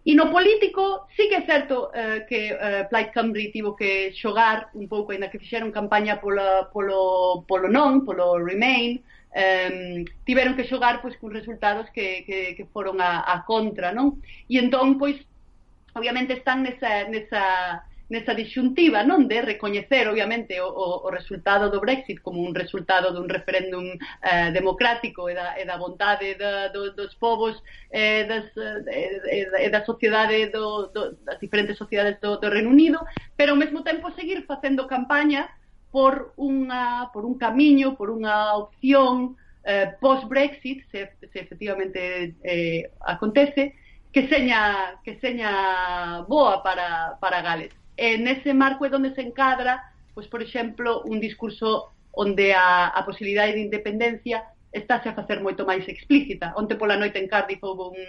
[0.00, 4.72] E no político, sí que é certo eh, que eh, Plaid Cymru tivo que xogar
[4.72, 10.56] un pouco, ainda que fixeron campaña polo, polo, polo non, polo remain, eh, eh, tiveron
[10.56, 14.18] que xogar pois con resultados que, que, que foron a, a contra, non?
[14.50, 15.16] E entón, pois,
[15.94, 21.78] obviamente están nesa, nesa, nesa disyuntiva non de recoñecer obviamente o, o, o resultado do
[21.78, 26.90] Brexit como un resultado dun referéndum eh, democrático e da, e da vontade da, do,
[26.90, 27.54] dos povos
[27.94, 32.74] eh, das, eh, e, e da sociedade do, do, das diferentes sociedades do, do Reino
[32.74, 32.98] Unido
[33.38, 35.46] pero ao mesmo tempo seguir facendo campaña
[35.90, 43.74] por unha por un camiño, por unha opción eh, post-Brexit, se, se efectivamente eh, acontece,
[44.12, 47.74] que seña que seña boa para, para Gales.
[47.96, 53.00] En ese marco é onde se encadra, pois, por exemplo, un discurso onde a, a
[53.04, 56.54] posibilidade de independencia estáse a facer moito máis explícita.
[56.54, 58.02] Onte pola noite en Cardiff houve un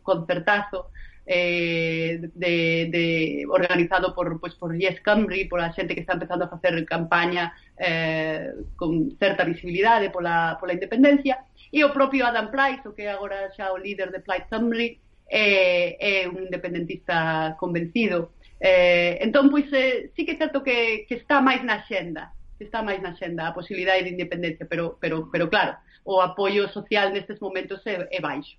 [0.00, 0.92] concertazo
[1.26, 6.44] eh, de, de, organizado por, pues, por Yes Cymru, por a xente que está empezando
[6.44, 12.86] a facer campaña eh, con certa visibilidade pola, pola independencia, e o propio Adam Price,
[12.86, 14.88] o que é agora xa o líder de Plyce Cymru,
[15.26, 18.38] é, é un independentista convencido.
[18.60, 22.64] Eh, entón, pois, eh, sí que é certo que, que está máis na xenda, que
[22.64, 27.10] está máis na xenda a posibilidade de independencia, pero, pero, pero claro, o apoio social
[27.10, 28.56] nestes momentos é, é baixo.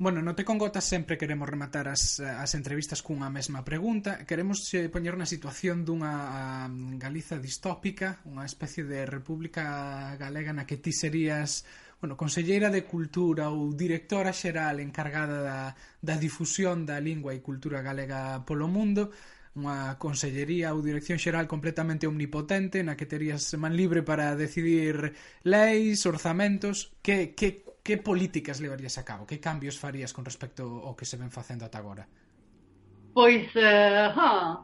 [0.00, 4.24] Bueno, no te con gotas sempre queremos rematar as, as entrevistas cunha mesma pregunta.
[4.24, 6.64] Queremos eh, poñer na situación dunha
[6.96, 11.68] Galiza distópica, unha especie de república galega na que ti serías
[12.00, 15.60] bueno, conselleira de cultura ou directora xeral encargada da,
[16.00, 19.12] da difusión da lingua e cultura galega polo mundo
[19.52, 25.12] unha consellería ou dirección xeral completamente omnipotente na que terías man libre para decidir
[25.44, 29.26] leis, orzamentos que, que que políticas levarías a cabo?
[29.26, 32.04] Que cambios farías con respecto ao que se ven facendo ata agora?
[33.12, 34.62] Pois, uh, eh, huh.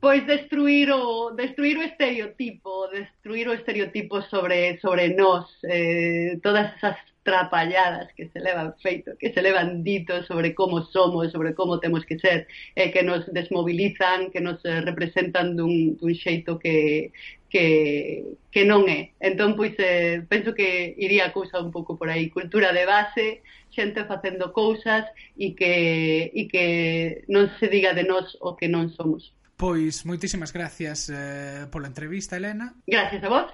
[0.00, 6.96] pois destruir o destruir o estereotipo, destruir o estereotipo sobre sobre nós, eh, todas esas
[7.22, 12.04] trapalladas que se levan feito, que se levan dito sobre como somos, sobre como temos
[12.06, 17.12] que ser, eh, que nos desmobilizan, que nos eh, representan dun, dun xeito que,
[17.50, 19.12] que, que non é.
[19.18, 22.30] Entón, pois, eh, penso que iría a cousa un pouco por aí.
[22.30, 23.42] Cultura de base,
[23.74, 28.88] xente facendo cousas e que, e que non se diga de nós o que non
[28.94, 29.34] somos.
[29.58, 32.72] Pois, moitísimas gracias eh, pola entrevista, Elena.
[32.86, 33.52] Gracias a vos.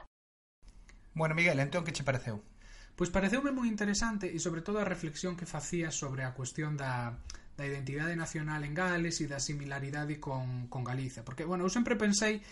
[1.16, 2.44] Bueno, Miguel, entón que che pareceu?
[2.97, 7.16] Pois pareceume moi interesante e sobre todo a reflexión que facía sobre a cuestión da,
[7.57, 11.24] da identidade nacional en Gales e da similaridade con, con Galiza.
[11.24, 12.44] Porque, bueno, eu sempre pensei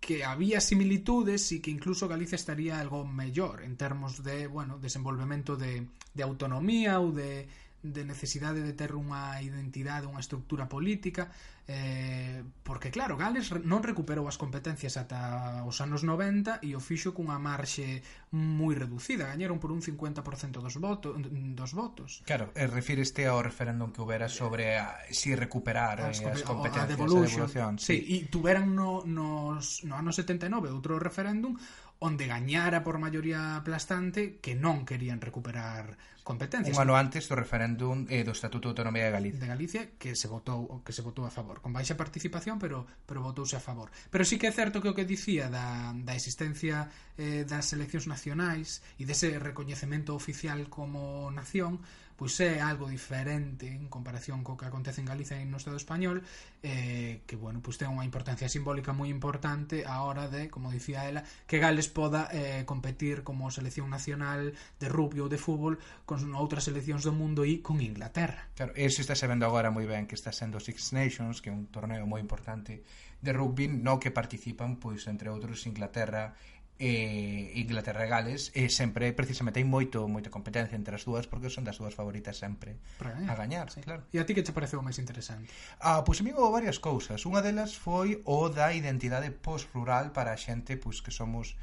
[0.00, 5.56] que había similitudes e que incluso Galicia estaría algo mellor en termos de, bueno, desenvolvemento
[5.56, 7.48] de, de autonomía ou de
[7.82, 11.30] de necesidade de ter unha identidade, unha estructura política,
[11.66, 17.10] eh, porque claro, Gales non recuperou as competencias ata os anos 90 e o fixo
[17.10, 22.22] cunha marxe moi reducida, gañaron por un 50% dos, voto, dos votos.
[22.22, 26.86] Claro, e refíreste ao referéndum que houbera sobre a, si recuperar as, eh, as competencias,
[26.86, 27.78] a devolución.
[27.82, 31.58] Sí, sí, e tuveran no, nos, no ano 79 outro referéndum
[31.98, 36.74] onde gañara por maioría aplastante que non querían recuperar competencias.
[36.76, 39.40] Un ano antes do referéndum eh, do Estatuto de Autonomía de Galicia.
[39.40, 43.22] De Galicia que se votou que se votou a favor, con baixa participación, pero pero
[43.24, 43.88] votouse a favor.
[44.10, 48.10] Pero sí que é certo que o que dicía da da existencia eh das eleccións
[48.10, 51.80] nacionais e dese recoñecemento oficial como nación
[52.16, 56.24] pois é algo diferente en comparación co que acontece en Galicia e no Estado español
[56.64, 61.04] eh, que bueno, pois ten unha importancia simbólica moi importante a hora de, como dicía
[61.04, 65.76] ela, que Gales poda eh, competir como selección nacional de rugby ou de fútbol
[66.08, 68.48] con outras seleccións do mundo e con Inglaterra.
[68.56, 71.68] Claro, eso está sabendo agora moi ben que está sendo Six Nations, que é un
[71.68, 72.80] torneo moi importante
[73.20, 76.36] de rugby no que participan pois entre outros Inglaterra
[76.78, 81.48] e Inglaterra e Gales e sempre precisamente hai moito moita competencia entre as dúas porque
[81.48, 83.80] son das dúas favoritas sempre gañar, a gañar, sí.
[83.80, 84.04] claro.
[84.12, 85.48] E a ti que te pareceu máis interesante?
[85.80, 87.24] Ah, pois pues, a mí houve varias cousas.
[87.24, 91.56] Unha delas foi o da identidade post-rural para a xente pois que somos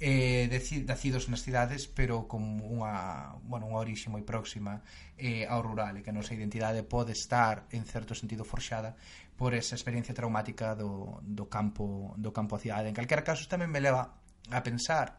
[0.00, 0.46] eh,
[0.86, 4.84] nacidos nas cidades pero con unha, bueno, unha orixe moi próxima
[5.18, 8.94] eh, ao rural e que a nosa identidade pode estar en certo sentido forxada
[9.34, 12.86] por esa experiencia traumática do, do campo do campo a cidade.
[12.86, 14.18] En calquera caso tamén me leva
[14.50, 15.18] a pensar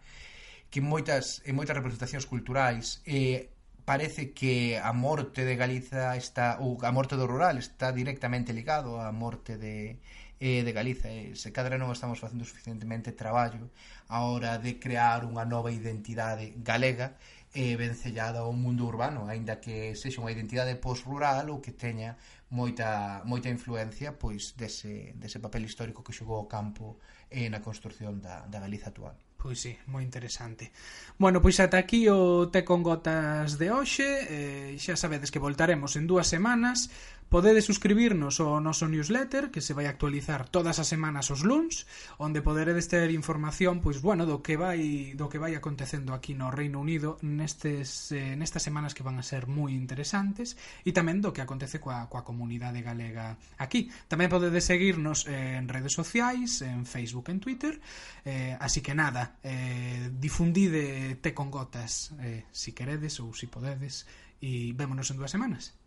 [0.69, 3.49] que moitas en moitas representacións culturais eh,
[3.89, 9.01] parece que a morte de Galiza está ou a morte do rural está directamente ligado
[9.01, 9.97] á morte de
[10.39, 11.09] eh, de Galiza.
[11.11, 13.73] E se cadra non estamos facendo suficientemente traballo
[14.07, 17.17] a hora de crear unha nova identidade galega
[17.49, 22.13] e eh, vencellada ao mundo urbano aínda que sexa unha identidade post-rural ou que teña
[22.53, 28.21] moita, moita influencia pois dese, dese papel histórico que xogou o campo eh, na construción
[28.21, 29.17] da, da Galiza actual.
[29.39, 30.75] Pois sí, moi interesante.
[31.15, 34.27] Bueno, pois ata aquí o Te con Gotas de hoxe.
[34.27, 36.91] Eh, xa sabedes que voltaremos en dúas semanas
[37.29, 41.85] Podedes suscribirnos ao noso newsletter que se vai actualizar todas as semanas os luns,
[42.17, 46.49] onde poderedes ter información pois bueno, do que vai do que vai acontecendo aquí no
[46.49, 51.29] Reino Unido nestes eh, nestas semanas que van a ser moi interesantes e tamén do
[51.29, 53.93] que acontece coa coa comunidade galega aquí.
[54.09, 57.77] Tamén podedes seguirnos eh, en redes sociais, en Facebook, en Twitter.
[58.25, 64.09] Eh, así que nada, eh difundide te con gotas, eh, si queredes ou si podedes
[64.41, 65.77] e vémonos en dúas semanas.